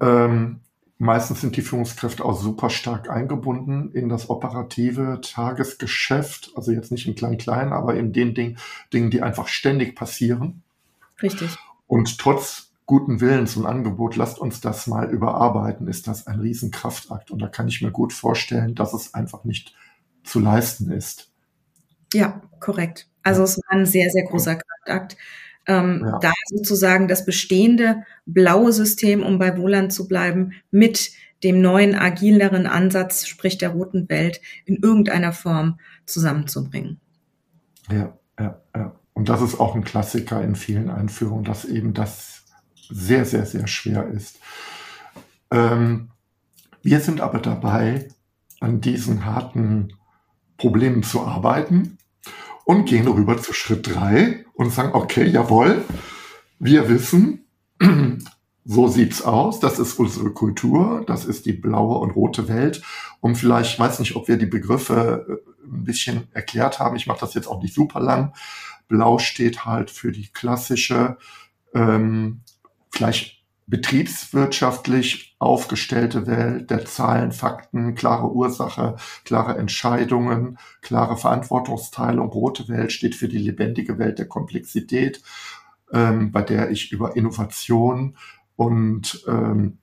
[0.00, 0.60] Ähm,
[0.98, 7.06] meistens sind die Führungskräfte auch super stark eingebunden in das operative Tagesgeschäft, also jetzt nicht
[7.06, 8.58] im Klein-Klein, aber in den Ding,
[8.92, 10.62] Dingen, die einfach ständig passieren.
[11.22, 11.56] Richtig.
[11.86, 17.30] Und trotz guten Willens und Angebot, lasst uns das mal überarbeiten, ist das ein Riesenkraftakt.
[17.30, 19.74] Und da kann ich mir gut vorstellen, dass es einfach nicht
[20.24, 21.29] zu leisten ist.
[22.12, 23.08] Ja, korrekt.
[23.22, 25.16] Also es war ein sehr, sehr großer Kraftakt.
[25.66, 26.18] Ähm, ja.
[26.20, 31.12] Da sozusagen das bestehende blaue System, um bei Wohland zu bleiben, mit
[31.44, 37.00] dem neuen, agileren Ansatz, sprich der roten Welt, in irgendeiner Form zusammenzubringen.
[37.90, 38.94] Ja, ja, ja.
[39.12, 42.44] Und das ist auch ein Klassiker in vielen Einführungen, dass eben das
[42.90, 44.38] sehr, sehr, sehr schwer ist.
[45.50, 46.10] Ähm,
[46.82, 48.08] wir sind aber dabei,
[48.60, 49.94] an diesen harten
[50.56, 51.98] Problemen zu arbeiten
[52.70, 55.84] und gehen rüber zu Schritt drei und sagen, okay, jawohl,
[56.60, 57.44] wir wissen,
[58.64, 62.80] so sieht's aus, das ist unsere Kultur, das ist die blaue und rote Welt.
[63.18, 67.08] Und vielleicht, ich weiß nicht, ob wir die Begriffe äh, ein bisschen erklärt haben, ich
[67.08, 68.34] mache das jetzt auch nicht super lang.
[68.86, 71.16] Blau steht halt für die klassische,
[71.74, 72.42] ähm,
[72.92, 73.39] vielleicht
[73.70, 82.28] betriebswirtschaftlich aufgestellte Welt der Zahlen, Fakten, klare Ursache, klare Entscheidungen, klare Verantwortungsteilung.
[82.28, 85.22] Rote Welt steht für die lebendige Welt der Komplexität,
[85.92, 88.16] ähm, bei der ich über Innovation
[88.56, 89.78] und ähm,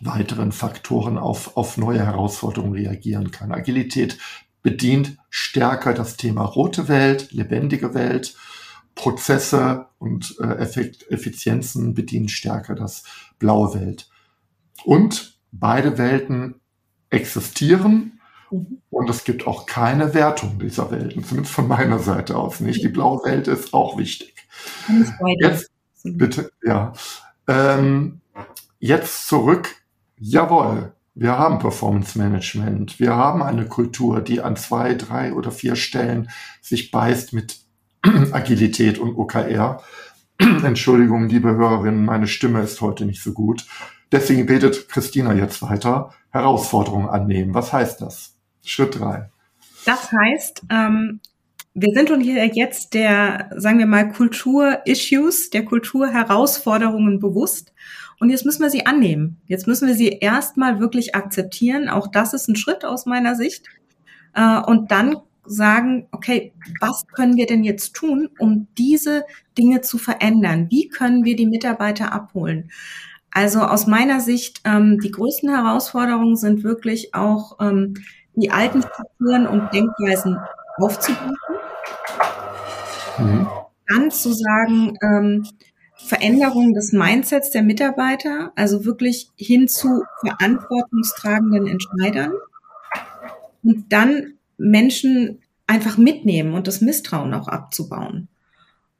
[0.00, 3.52] weiteren Faktoren auf, auf neue Herausforderungen reagieren kann.
[3.52, 4.18] Agilität
[4.62, 8.34] bedient stärker das Thema rote Welt, lebendige Welt,
[8.94, 10.56] Prozesse und äh,
[11.08, 13.04] Effizienzen bedienen stärker das
[13.38, 14.08] blaue Welt.
[14.84, 16.60] Und beide Welten
[17.10, 18.78] existieren mhm.
[18.90, 22.82] und es gibt auch keine Wertung dieser Welten, zumindest von meiner Seite aus nicht.
[22.82, 24.34] Die blaue Welt ist auch wichtig.
[25.40, 25.70] Jetzt
[26.04, 26.92] bitte, ja.
[27.46, 28.20] Ähm,
[28.78, 29.76] jetzt zurück.
[30.18, 33.00] Jawohl, wir haben Performance Management.
[33.00, 36.30] Wir haben eine Kultur, die an zwei, drei oder vier Stellen
[36.62, 37.58] sich beißt mit
[38.32, 39.82] Agilität und OKR.
[40.38, 43.66] Entschuldigung, liebe Hörerinnen, meine Stimme ist heute nicht so gut.
[44.12, 46.12] Deswegen betet Christina jetzt weiter.
[46.30, 47.54] Herausforderungen annehmen.
[47.54, 48.36] Was heißt das?
[48.64, 49.30] Schritt drei.
[49.84, 51.20] Das heißt, ähm,
[51.74, 57.72] wir sind uns hier jetzt der, sagen wir mal, Kultur-Issues, der Kulturherausforderungen bewusst.
[58.18, 59.40] Und jetzt müssen wir sie annehmen.
[59.46, 61.88] Jetzt müssen wir sie erstmal wirklich akzeptieren.
[61.88, 63.66] Auch das ist ein Schritt aus meiner Sicht.
[64.34, 65.16] Äh, und dann
[65.50, 69.24] sagen, okay, was können wir denn jetzt tun, um diese
[69.58, 70.68] Dinge zu verändern?
[70.70, 72.70] Wie können wir die Mitarbeiter abholen?
[73.32, 77.94] Also aus meiner Sicht, ähm, die größten Herausforderungen sind wirklich auch ähm,
[78.34, 80.38] die alten Strukturen und Denkweisen
[80.78, 81.36] aufzubauen.
[83.18, 83.48] Mhm.
[83.88, 85.46] Dann zu sagen, ähm,
[85.96, 92.32] Veränderung des Mindsets der Mitarbeiter, also wirklich hin zu verantwortungstragenden Entscheidern.
[93.62, 98.28] Und dann Menschen einfach mitnehmen und das Misstrauen auch abzubauen.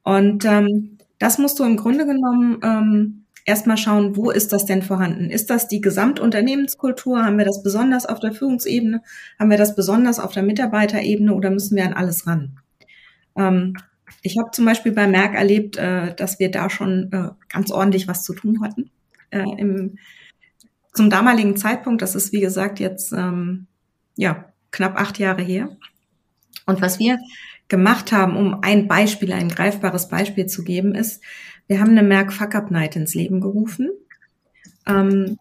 [0.03, 4.81] Und ähm, das musst du im Grunde genommen ähm, erstmal schauen, wo ist das denn
[4.81, 5.29] vorhanden?
[5.29, 7.23] Ist das die Gesamtunternehmenskultur?
[7.23, 9.01] Haben wir das besonders auf der Führungsebene?
[9.39, 12.59] Haben wir das besonders auf der Mitarbeiterebene oder müssen wir an alles ran?
[13.35, 13.75] Ähm,
[14.23, 18.07] ich habe zum Beispiel bei Merck erlebt, äh, dass wir da schon äh, ganz ordentlich
[18.07, 18.89] was zu tun hatten.
[19.31, 19.97] Äh, im,
[20.93, 23.67] zum damaligen Zeitpunkt, das ist wie gesagt jetzt ähm,
[24.15, 25.69] ja knapp acht Jahre her.
[26.65, 27.19] Und was wir
[27.67, 31.23] gemacht haben, um ein Beispiel, ein greifbares Beispiel zu geben, ist,
[31.67, 33.89] wir haben eine Merck Fuck Up Night ins Leben gerufen,
[34.87, 35.37] ähm,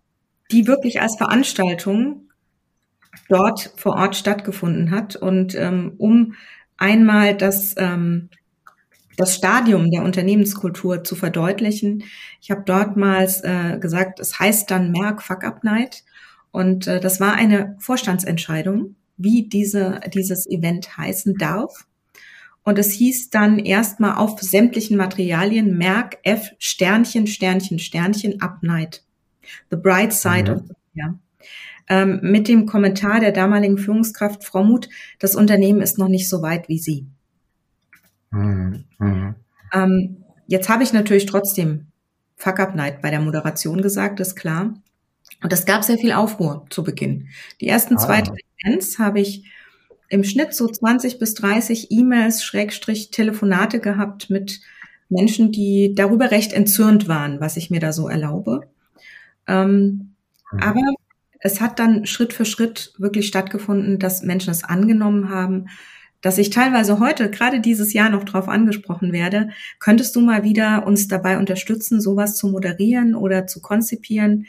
[0.53, 2.29] die wirklich als Veranstaltung
[3.29, 6.35] dort vor Ort stattgefunden hat und ähm, um
[6.77, 8.29] einmal das ähm,
[9.17, 12.05] das Stadium der Unternehmenskultur zu verdeutlichen.
[12.41, 16.05] Ich habe dortmals äh, gesagt, es heißt dann Merck Fuck Up Night
[16.53, 21.87] und äh, das war eine Vorstandsentscheidung wie diese, dieses Event heißen darf.
[22.63, 29.03] Und es hieß dann erstmal auf sämtlichen Materialien Merk F Sternchen, Sternchen, Sternchen, Up Night.
[29.71, 30.57] The Bright Side mhm.
[30.57, 31.19] of the Year.
[31.89, 36.43] Ähm, mit dem Kommentar der damaligen Führungskraft Frau Muth, das Unternehmen ist noch nicht so
[36.43, 37.07] weit wie Sie.
[38.31, 38.85] Mhm.
[38.99, 39.35] Mhm.
[39.73, 41.87] Ähm, jetzt habe ich natürlich trotzdem
[42.37, 44.75] Fuck Up Night bei der Moderation gesagt, ist klar.
[45.43, 47.29] Und es gab sehr viel Aufruhr zu Beginn.
[47.61, 47.99] Die ersten ah.
[47.99, 49.45] zwei, drei Events habe ich
[50.09, 54.61] im Schnitt so 20 bis 30 E-Mails, Schrägstrich, Telefonate gehabt mit
[55.09, 58.69] Menschen, die darüber recht entzürnt waren, was ich mir da so erlaube.
[59.47, 60.15] Ähm,
[60.53, 60.59] mhm.
[60.61, 60.81] Aber
[61.39, 65.67] es hat dann Schritt für Schritt wirklich stattgefunden, dass Menschen es angenommen haben,
[66.21, 70.87] dass ich teilweise heute, gerade dieses Jahr noch drauf angesprochen werde, könntest du mal wieder
[70.87, 74.47] uns dabei unterstützen, sowas zu moderieren oder zu konzipieren?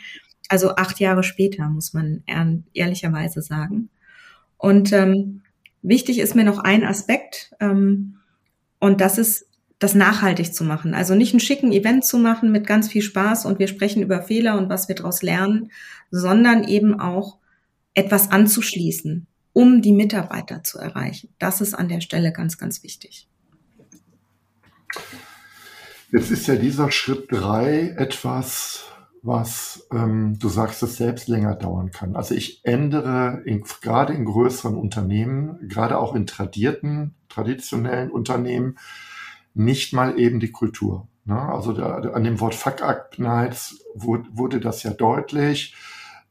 [0.51, 2.23] Also acht Jahre später, muss man
[2.73, 3.87] ehrlicherweise sagen.
[4.57, 5.43] Und ähm,
[5.81, 8.17] wichtig ist mir noch ein Aspekt, ähm,
[8.77, 9.47] und das ist,
[9.79, 10.93] das nachhaltig zu machen.
[10.93, 14.23] Also nicht einen schicken Event zu machen mit ganz viel Spaß und wir sprechen über
[14.23, 15.71] Fehler und was wir daraus lernen,
[16.09, 17.37] sondern eben auch
[17.93, 21.29] etwas anzuschließen, um die Mitarbeiter zu erreichen.
[21.39, 23.29] Das ist an der Stelle ganz, ganz wichtig.
[26.11, 28.90] Jetzt ist ja dieser Schritt drei etwas,
[29.23, 32.15] was, ähm, du sagst es selbst, länger dauern kann.
[32.15, 38.77] Also ich ändere in, gerade in größeren Unternehmen, gerade auch in tradierten, traditionellen Unternehmen,
[39.53, 41.07] nicht mal eben die Kultur.
[41.25, 41.39] Ne?
[41.39, 45.75] Also da, an dem Wort Fuck Up Nights wurde, wurde das ja deutlich.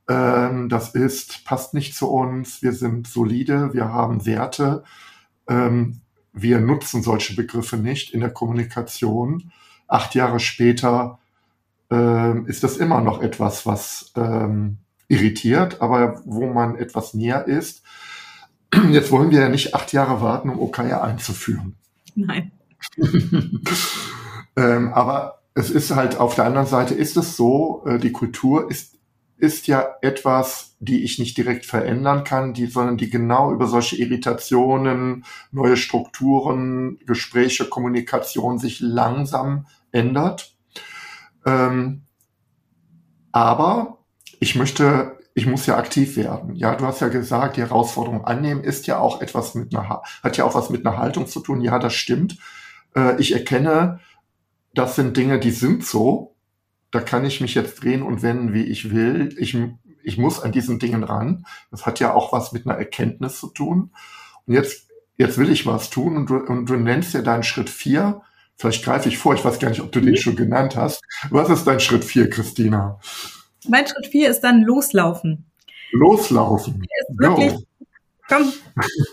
[0.09, 4.83] Ähm, das ist, passt nicht zu uns, wir sind solide, wir haben Werte.
[5.48, 6.00] Ähm,
[6.33, 9.53] wir nutzen solche Begriffe nicht in der Kommunikation.
[9.87, 11.19] Acht Jahre später
[11.90, 17.83] ähm, ist das immer noch etwas, was ähm, irritiert, aber wo man etwas näher ist.
[18.90, 21.76] Jetzt wollen wir ja nicht acht Jahre warten, um OKR einzuführen.
[22.14, 22.53] Nein.
[24.57, 28.70] ähm, aber es ist halt auf der anderen Seite ist es so, äh, die Kultur
[28.70, 29.00] ist
[29.40, 33.96] ist ja etwas, die ich nicht direkt verändern kann, die, sondern die genau über solche
[33.96, 40.55] Irritationen, neue Strukturen, Gespräche, Kommunikation sich langsam ändert.
[41.46, 42.03] Ähm,
[43.33, 43.98] aber
[44.40, 46.57] ich möchte, ich muss ja aktiv werden.
[46.57, 50.37] Ja, du hast ja gesagt, die Herausforderung annehmen ist ja auch etwas mit einer, hat
[50.37, 51.61] ja auch was mit einer Haltung zu tun.
[51.61, 52.38] Ja, das stimmt.
[52.94, 54.00] Äh, ich erkenne,
[54.74, 56.31] das sind Dinge, die sind so
[56.90, 59.35] da kann ich mich jetzt drehen und wenden, wie ich will.
[59.38, 59.57] Ich,
[60.03, 61.46] ich muss an diesen Dingen ran.
[61.70, 63.92] Das hat ja auch was mit einer Erkenntnis zu tun.
[64.46, 67.70] Und jetzt, jetzt will ich was tun und du, und du nennst ja deinen Schritt
[67.70, 68.22] vier.
[68.61, 70.16] Vielleicht greife ich vor, ich weiß gar nicht, ob du den mhm.
[70.16, 71.01] schon genannt hast.
[71.31, 73.01] Was ist dein Schritt vier, Christina?
[73.66, 75.51] Mein Schritt vier ist dann loslaufen.
[75.92, 76.83] Loslaufen.
[76.83, 77.55] Ist wirklich,
[78.29, 78.53] komm,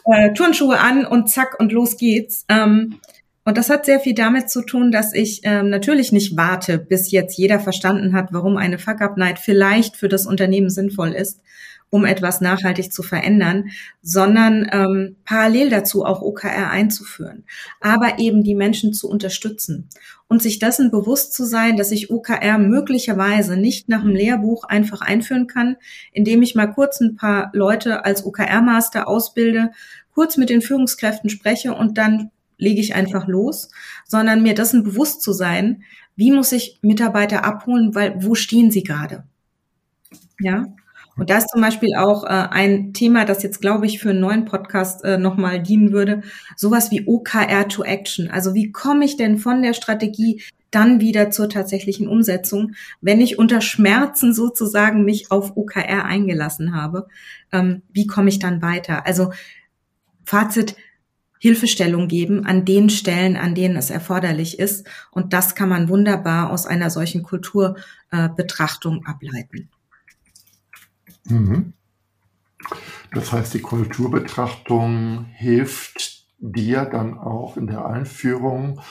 [0.14, 2.44] äh, Turnschuhe an und zack und los geht's.
[2.50, 3.00] Ähm,
[3.46, 7.12] und das hat sehr viel damit zu tun, dass ich ähm, natürlich nicht warte, bis
[7.12, 11.40] jetzt jeder verstanden hat, warum eine Fuck-Up-Night vielleicht für das Unternehmen sinnvoll ist,
[11.90, 13.70] um etwas nachhaltig zu verändern,
[14.02, 17.46] sondern ähm, parallel dazu auch OKR einzuführen,
[17.80, 19.90] aber eben die Menschen zu unterstützen
[20.28, 25.02] und sich dessen bewusst zu sein, dass ich OKR möglicherweise nicht nach dem Lehrbuch einfach
[25.02, 25.78] einführen kann,
[26.12, 29.72] indem ich mal kurz ein paar Leute als OKR-Master ausbilde,
[30.14, 33.70] kurz mit den Führungskräften spreche und dann lege ich einfach los,
[34.06, 35.84] sondern mir dessen bewusst zu sein,
[36.16, 39.24] wie muss ich Mitarbeiter abholen, weil wo stehen sie gerade?
[40.40, 40.66] Ja.
[41.18, 44.20] Und da ist zum Beispiel auch äh, ein Thema, das jetzt, glaube ich, für einen
[44.20, 46.22] neuen Podcast äh, nochmal dienen würde,
[46.56, 48.30] sowas wie OKR to Action.
[48.30, 53.40] Also wie komme ich denn von der Strategie dann wieder zur tatsächlichen Umsetzung, wenn ich
[53.40, 57.08] unter Schmerzen sozusagen mich auf OKR eingelassen habe?
[57.52, 59.06] Ähm, wie komme ich dann weiter?
[59.08, 59.32] Also
[60.24, 60.76] Fazit,
[61.40, 64.88] Hilfestellung geben an den Stellen, an denen es erforderlich ist.
[65.12, 69.70] Und das kann man wunderbar aus einer solchen Kulturbetrachtung äh, ableiten.
[71.30, 71.74] Mhm.
[73.14, 78.82] Das heißt, die Kulturbetrachtung hilft dir dann auch in der Einführung,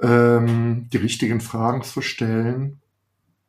[0.00, 2.80] ähm, die richtigen Fragen zu stellen,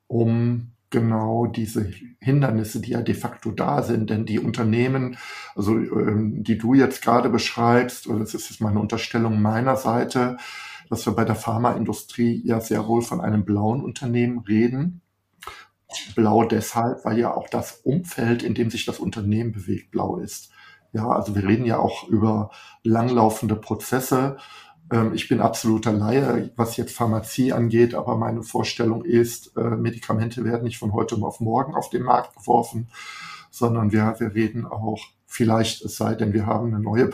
[0.07, 4.09] um genau diese Hindernisse, die ja de facto da sind.
[4.09, 5.17] Denn die Unternehmen,
[5.55, 10.37] also ähm, die du jetzt gerade beschreibst, oder das ist jetzt meine Unterstellung meiner Seite,
[10.89, 15.01] dass wir bei der Pharmaindustrie ja sehr wohl von einem blauen Unternehmen reden.
[16.15, 20.51] Blau deshalb, weil ja auch das Umfeld, in dem sich das Unternehmen bewegt, blau ist.
[20.91, 22.51] Ja, also wir reden ja auch über
[22.83, 24.37] langlaufende Prozesse,
[24.91, 30.43] ähm, ich bin absoluter Laie, was jetzt Pharmazie angeht, aber meine Vorstellung ist, äh, Medikamente
[30.43, 32.89] werden nicht von heute auf morgen auf den Markt geworfen,
[33.49, 37.09] sondern wir, wir reden auch vielleicht, es sei denn, wir haben eine neue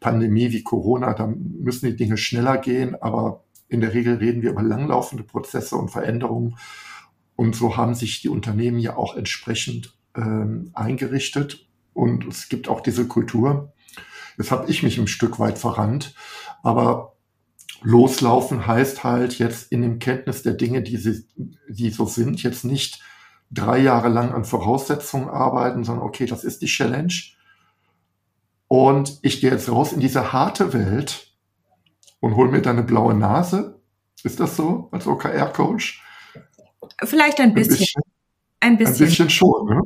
[0.00, 4.50] Pandemie wie Corona, dann müssen die Dinge schneller gehen, aber in der Regel reden wir
[4.50, 6.56] über langlaufende Prozesse und Veränderungen.
[7.38, 11.68] Und so haben sich die Unternehmen ja auch entsprechend ähm, eingerichtet.
[11.92, 13.72] Und es gibt auch diese Kultur.
[14.36, 16.16] Jetzt habe ich mich ein Stück weit verrannt.
[16.64, 17.12] Aber
[17.80, 21.26] loslaufen heißt halt jetzt in dem Kenntnis der Dinge, die, sie,
[21.68, 23.00] die so sind, jetzt nicht
[23.52, 27.14] drei Jahre lang an Voraussetzungen arbeiten, sondern okay, das ist die Challenge.
[28.66, 31.32] Und ich gehe jetzt raus in diese harte Welt
[32.18, 33.80] und hole mir dann eine blaue Nase.
[34.24, 36.02] Ist das so als OKR-Coach?
[37.04, 38.02] Vielleicht ein bisschen.
[38.60, 39.06] Ein bisschen, ein bisschen.
[39.06, 39.82] Ein bisschen schon, ne?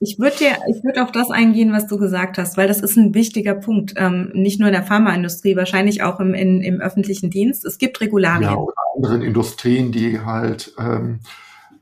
[0.00, 2.96] Ich würde dir, ich würde auf das eingehen, was du gesagt hast, weil das ist
[2.96, 3.94] ein wichtiger Punkt.
[3.96, 7.64] Ähm, nicht nur in der Pharmaindustrie, wahrscheinlich auch im, in, im öffentlichen Dienst.
[7.64, 8.42] Es gibt Regularien.
[8.42, 11.18] Ja, oder anderen Industrien, die halt ähm,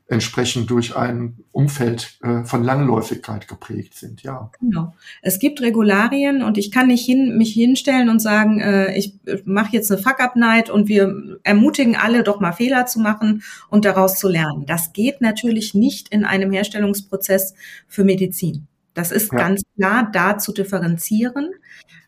[0.09, 4.49] entsprechend durch ein Umfeld äh, von Langläufigkeit geprägt sind, ja.
[4.59, 4.95] Genau.
[5.21, 9.73] Es gibt Regularien und ich kann nicht hin, mich hinstellen und sagen, äh, ich mache
[9.73, 14.29] jetzt eine Fuck-Up-Night und wir ermutigen alle doch mal Fehler zu machen und daraus zu
[14.29, 14.65] lernen.
[14.65, 17.53] Das geht natürlich nicht in einem Herstellungsprozess
[17.87, 18.67] für Medizin.
[18.93, 19.37] Das ist ja.
[19.37, 21.51] ganz klar da zu differenzieren.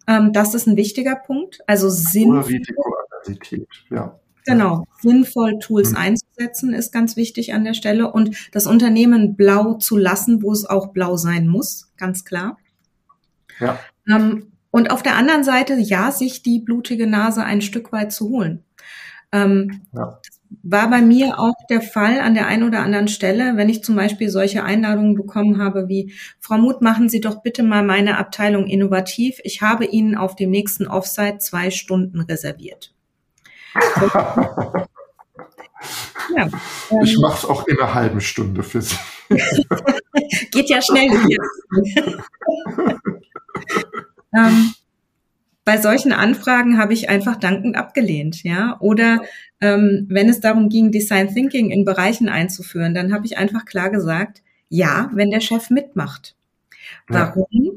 [0.07, 1.59] Ähm, das ist ein wichtiger Punkt.
[1.67, 2.31] Also Sinn.
[2.31, 4.17] Risikoaversität, ja.
[4.45, 5.97] Genau, sinnvoll Tools mhm.
[5.97, 10.65] einzusetzen ist ganz wichtig an der Stelle und das Unternehmen blau zu lassen, wo es
[10.65, 12.57] auch blau sein muss, ganz klar.
[13.59, 13.79] Ja.
[14.07, 18.29] Ähm, und auf der anderen Seite, ja, sich die blutige Nase ein Stück weit zu
[18.29, 18.63] holen.
[19.31, 20.19] Ähm, ja.
[20.63, 23.95] War bei mir auch der Fall an der einen oder anderen Stelle, wenn ich zum
[23.95, 28.65] Beispiel solche Einladungen bekommen habe wie, Frau Muth, machen Sie doch bitte mal meine Abteilung
[28.65, 29.39] innovativ.
[29.43, 32.93] Ich habe Ihnen auf dem nächsten Offsite zwei Stunden reserviert
[36.35, 36.49] ja,
[36.91, 38.95] ähm, ich mache es auch in einer halben Stunde für Sie.
[40.51, 41.09] Geht ja schnell
[44.35, 44.73] ähm,
[45.65, 48.77] bei solchen Anfragen habe ich einfach dankend abgelehnt, ja.
[48.79, 49.21] Oder
[49.61, 53.89] ähm, wenn es darum ging, Design Thinking in Bereichen einzuführen, dann habe ich einfach klar
[53.91, 56.35] gesagt, ja, wenn der Chef mitmacht.
[57.07, 57.45] Warum?
[57.51, 57.71] Ja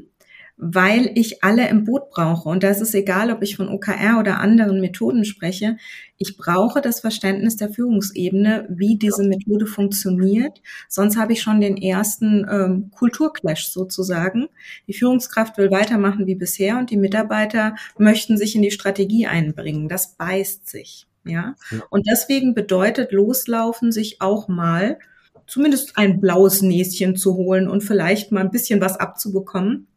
[0.65, 2.47] weil ich alle im Boot brauche.
[2.47, 5.75] Und da ist egal, ob ich von OKR oder anderen Methoden spreche.
[6.17, 10.61] Ich brauche das Verständnis der Führungsebene, wie diese Methode funktioniert.
[10.87, 14.47] Sonst habe ich schon den ersten ähm, Kulturclash sozusagen.
[14.87, 19.89] Die Führungskraft will weitermachen wie bisher und die Mitarbeiter möchten sich in die Strategie einbringen.
[19.89, 21.07] Das beißt sich.
[21.25, 21.55] Ja.
[21.89, 24.97] Und deswegen bedeutet Loslaufen sich auch mal
[25.45, 29.87] zumindest ein blaues Näschen zu holen und vielleicht mal ein bisschen was abzubekommen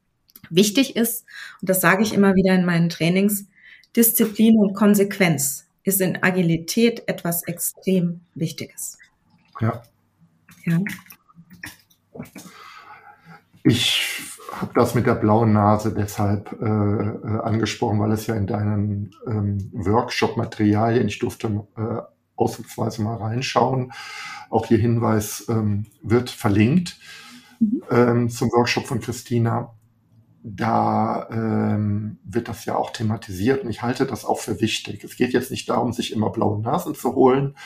[0.51, 1.25] Wichtig ist,
[1.61, 3.47] und das sage ich immer wieder in meinen Trainings,
[3.95, 8.99] Disziplin und Konsequenz ist in Agilität etwas extrem Wichtiges.
[9.61, 9.83] Ja.
[10.65, 10.81] ja.
[13.63, 14.03] Ich
[14.53, 19.11] habe das mit der blauen Nase deshalb äh, äh, angesprochen, weil es ja in deinen
[19.27, 22.03] ähm, Workshop-Materialien, ich durfte äh,
[22.37, 23.93] ausnahmsweise mal reinschauen,
[24.51, 26.99] auch hier Hinweis ähm, wird verlinkt
[27.61, 27.83] mhm.
[27.91, 29.75] ähm, zum Workshop von Christina
[30.49, 35.03] da ähm, wird das ja auch thematisiert und ich halte das auch für wichtig.
[35.03, 37.57] Es geht jetzt nicht darum, sich immer blaue Nasen zu holen.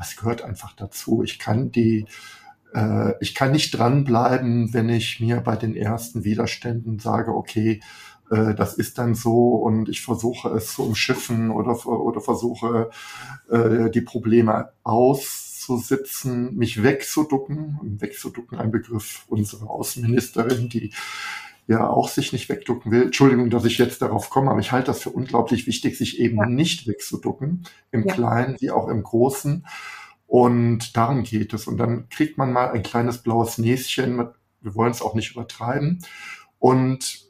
[0.00, 1.22] Es gehört einfach dazu.
[1.22, 2.06] Ich kann die,
[2.74, 7.80] äh, ich kann nicht dranbleiben, wenn ich mir bei den ersten Widerständen sage, okay,
[8.30, 12.88] äh, das ist dann so und ich versuche es zu umschiffen oder, oder versuche
[13.50, 17.98] äh, die Probleme auszusitzen, mich wegzuducken.
[18.00, 20.90] Wegzuducken ein Begriff unserer Außenministerin, die
[21.66, 23.04] ja auch sich nicht wegducken will.
[23.04, 26.36] Entschuldigung, dass ich jetzt darauf komme, aber ich halte das für unglaublich wichtig, sich eben
[26.36, 26.46] ja.
[26.46, 28.12] nicht wegzuducken, im ja.
[28.12, 29.66] Kleinen wie auch im Großen.
[30.26, 31.66] Und darum geht es.
[31.66, 34.18] Und dann kriegt man mal ein kleines blaues Näschen.
[34.60, 36.00] Wir wollen es auch nicht übertreiben.
[36.58, 37.24] Und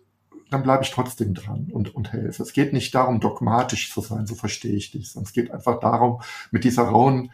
[0.51, 2.43] dann bleibe ich trotzdem dran und, und helfe.
[2.43, 5.81] Es geht nicht darum, dogmatisch zu sein, so verstehe ich dich, sondern es geht einfach
[5.81, 7.33] darum, mit dieser rauen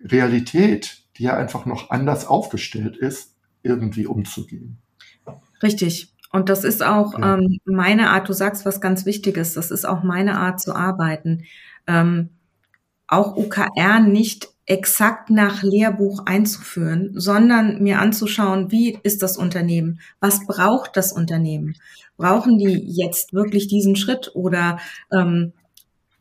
[0.00, 4.78] Realität, die ja einfach noch anders aufgestellt ist, irgendwie umzugehen.
[5.62, 6.13] Richtig.
[6.34, 7.36] Und das ist auch ja.
[7.36, 11.44] ähm, meine Art, du sagst was ganz Wichtiges, das ist auch meine Art zu arbeiten.
[11.86, 12.30] Ähm,
[13.06, 20.00] auch OKR nicht exakt nach Lehrbuch einzuführen, sondern mir anzuschauen, wie ist das Unternehmen?
[20.18, 21.76] Was braucht das Unternehmen?
[22.16, 24.80] Brauchen die jetzt wirklich diesen Schritt oder
[25.12, 25.52] ähm,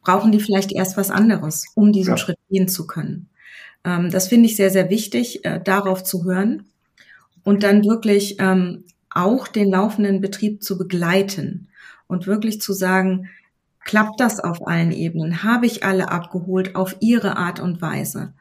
[0.04, 2.18] brauchen die vielleicht erst was anderes, um diesen ja.
[2.18, 3.30] Schritt gehen zu können?
[3.84, 6.68] Ähm, das finde ich sehr, sehr wichtig, äh, darauf zu hören
[7.44, 8.84] und dann wirklich ähm,
[9.14, 11.70] auch den laufenden Betrieb zu begleiten
[12.08, 13.30] und wirklich zu sagen,
[13.84, 15.44] klappt das auf allen Ebenen?
[15.44, 18.34] Habe ich alle abgeholt auf ihre Art und Weise?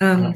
[0.00, 0.34] Ähm, ja.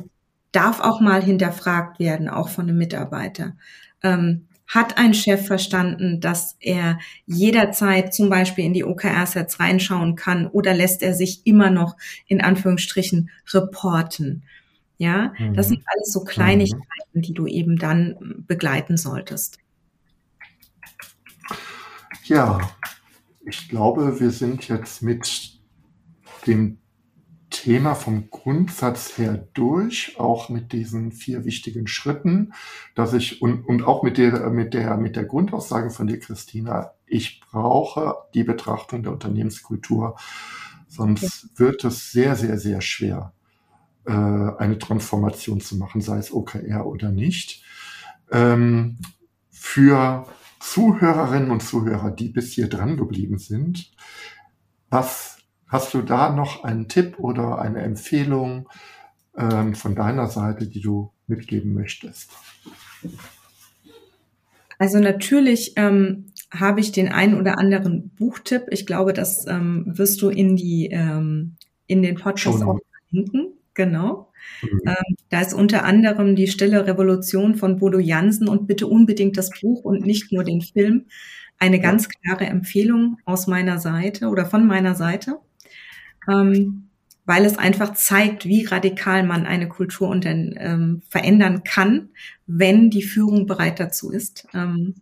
[0.53, 3.57] Darf auch mal hinterfragt werden, auch von einem Mitarbeiter.
[4.03, 10.47] Ähm, hat ein Chef verstanden, dass er jederzeit zum Beispiel in die OKR-Sets reinschauen kann
[10.47, 11.97] oder lässt er sich immer noch
[12.28, 14.45] in Anführungsstrichen reporten?
[14.97, 15.55] Ja, mhm.
[15.55, 16.84] das sind alles so Kleinigkeiten,
[17.14, 17.22] mhm.
[17.22, 19.59] die du eben dann begleiten solltest.
[22.31, 22.61] Ja,
[23.45, 25.59] ich glaube, wir sind jetzt mit
[26.47, 26.78] dem
[27.51, 32.53] Thema vom Grundsatz her durch, auch mit diesen vier wichtigen Schritten,
[32.95, 36.93] dass ich und, und auch mit der, mit der, mit der Grundaussage von dir, Christina,
[37.05, 40.14] ich brauche die Betrachtung der Unternehmenskultur,
[40.87, 43.33] sonst wird es sehr, sehr, sehr schwer,
[44.05, 47.64] äh, eine Transformation zu machen, sei es OKR oder nicht.
[48.31, 48.99] Ähm,
[49.51, 50.28] für
[50.61, 53.91] Zuhörerinnen und Zuhörer, die bis hier dran geblieben sind,
[54.91, 58.69] was hast du da noch einen Tipp oder eine Empfehlung
[59.37, 62.31] ähm, von deiner Seite, die du mitgeben möchtest?
[64.79, 68.67] Also natürlich ähm, habe ich den einen oder anderen Buchtipp.
[68.71, 71.57] Ich glaube, das ähm, wirst du in die ähm,
[71.87, 73.55] in den Podcast auch verlinken.
[73.75, 74.30] Genau.
[74.62, 74.80] Mhm.
[74.86, 79.51] Ähm, da ist unter anderem die Stille Revolution von Bodo Jansen und bitte unbedingt das
[79.61, 81.07] Buch und nicht nur den Film.
[81.59, 85.36] Eine ganz klare Empfehlung aus meiner Seite oder von meiner Seite,
[86.30, 86.88] ähm,
[87.26, 92.09] weil es einfach zeigt, wie radikal man eine Kultur ähm, verändern kann,
[92.47, 94.47] wenn die Führung bereit dazu ist.
[94.55, 94.95] Ähm,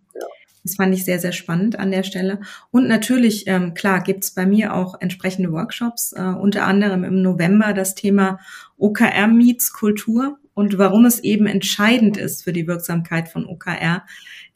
[0.63, 2.41] das fand ich sehr, sehr spannend an der Stelle.
[2.71, 7.73] Und natürlich, ähm, klar, gibt's bei mir auch entsprechende Workshops, äh, unter anderem im November
[7.73, 8.39] das Thema
[8.77, 14.05] OKR meets Kultur und warum es eben entscheidend ist für die Wirksamkeit von OKR,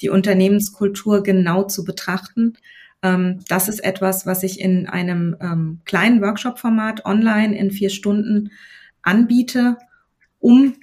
[0.01, 2.55] die Unternehmenskultur genau zu betrachten.
[3.03, 8.51] Ähm, das ist etwas, was ich in einem ähm, kleinen Workshop-Format online in vier Stunden
[9.03, 9.77] anbiete,
[10.41, 10.75] um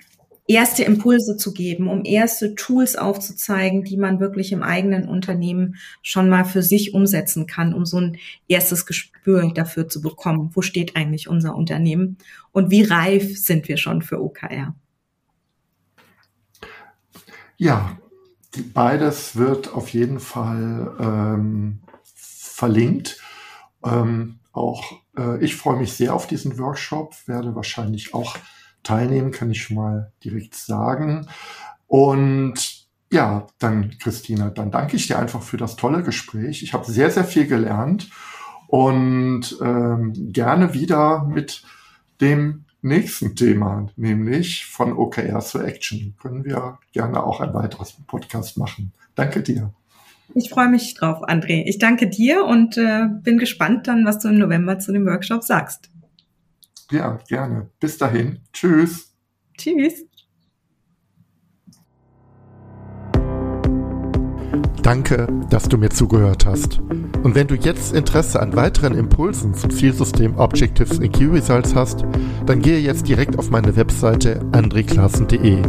[0.50, 6.28] erste Impulse zu geben, um erste Tools aufzuzeigen, die man wirklich im eigenen Unternehmen schon
[6.28, 10.96] mal für sich umsetzen kann, um so ein erstes Gespür dafür zu bekommen, wo steht
[10.96, 12.18] eigentlich unser Unternehmen
[12.52, 14.74] und wie reif sind wir schon für OKR.
[17.58, 18.00] Ja,
[18.74, 21.80] beides wird auf jeden Fall ähm,
[22.16, 23.22] verlinkt.
[23.84, 28.36] Ähm, auch äh, ich freue mich sehr auf diesen Workshop, werde wahrscheinlich auch
[28.84, 31.28] teilnehmen, kann ich schon mal direkt sagen.
[31.88, 36.64] Und ja, dann Christina, dann danke ich dir einfach für das tolle Gespräch.
[36.64, 38.10] Ich habe sehr, sehr viel gelernt
[38.68, 41.64] und ähm, gerne wieder mit
[42.22, 46.16] dem nächsten Thema, nämlich von OKR zu Action.
[46.22, 48.94] Können wir gerne auch ein weiteres Podcast machen.
[49.16, 49.74] Danke dir.
[50.36, 51.64] Ich freue mich drauf, André.
[51.66, 55.44] Ich danke dir und äh, bin gespannt dann, was du im November zu dem Workshop
[55.44, 55.90] sagst.
[56.92, 57.70] Ja, gerne.
[57.80, 58.40] Bis dahin.
[58.52, 59.14] Tschüss.
[59.58, 60.06] Tschüss.
[64.82, 66.80] Danke, dass du mir zugehört hast.
[67.22, 72.06] Und wenn du jetzt Interesse an weiteren Impulsen zum Zielsystem Objectives in Key Results hast,
[72.48, 75.62] dann gehe jetzt direkt auf meine Webseite andreklassen.de.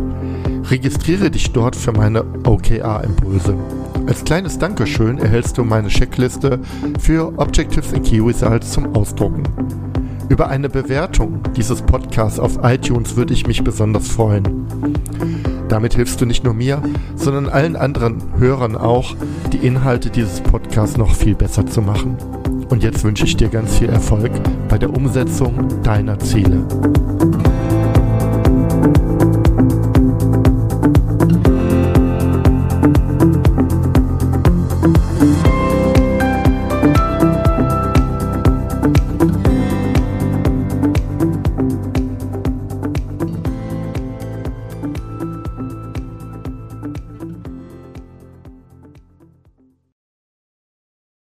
[0.70, 3.58] Registriere dich dort für meine OKR-Impulse.
[4.06, 6.58] Als kleines Dankeschön erhältst du meine Checkliste
[6.98, 9.89] für Objectives in Key Results zum Ausdrucken.
[10.30, 14.64] Über eine Bewertung dieses Podcasts auf iTunes würde ich mich besonders freuen.
[15.68, 16.80] Damit hilfst du nicht nur mir,
[17.16, 19.16] sondern allen anderen Hörern auch,
[19.52, 22.16] die Inhalte dieses Podcasts noch viel besser zu machen.
[22.68, 24.30] Und jetzt wünsche ich dir ganz viel Erfolg
[24.68, 26.64] bei der Umsetzung deiner Ziele.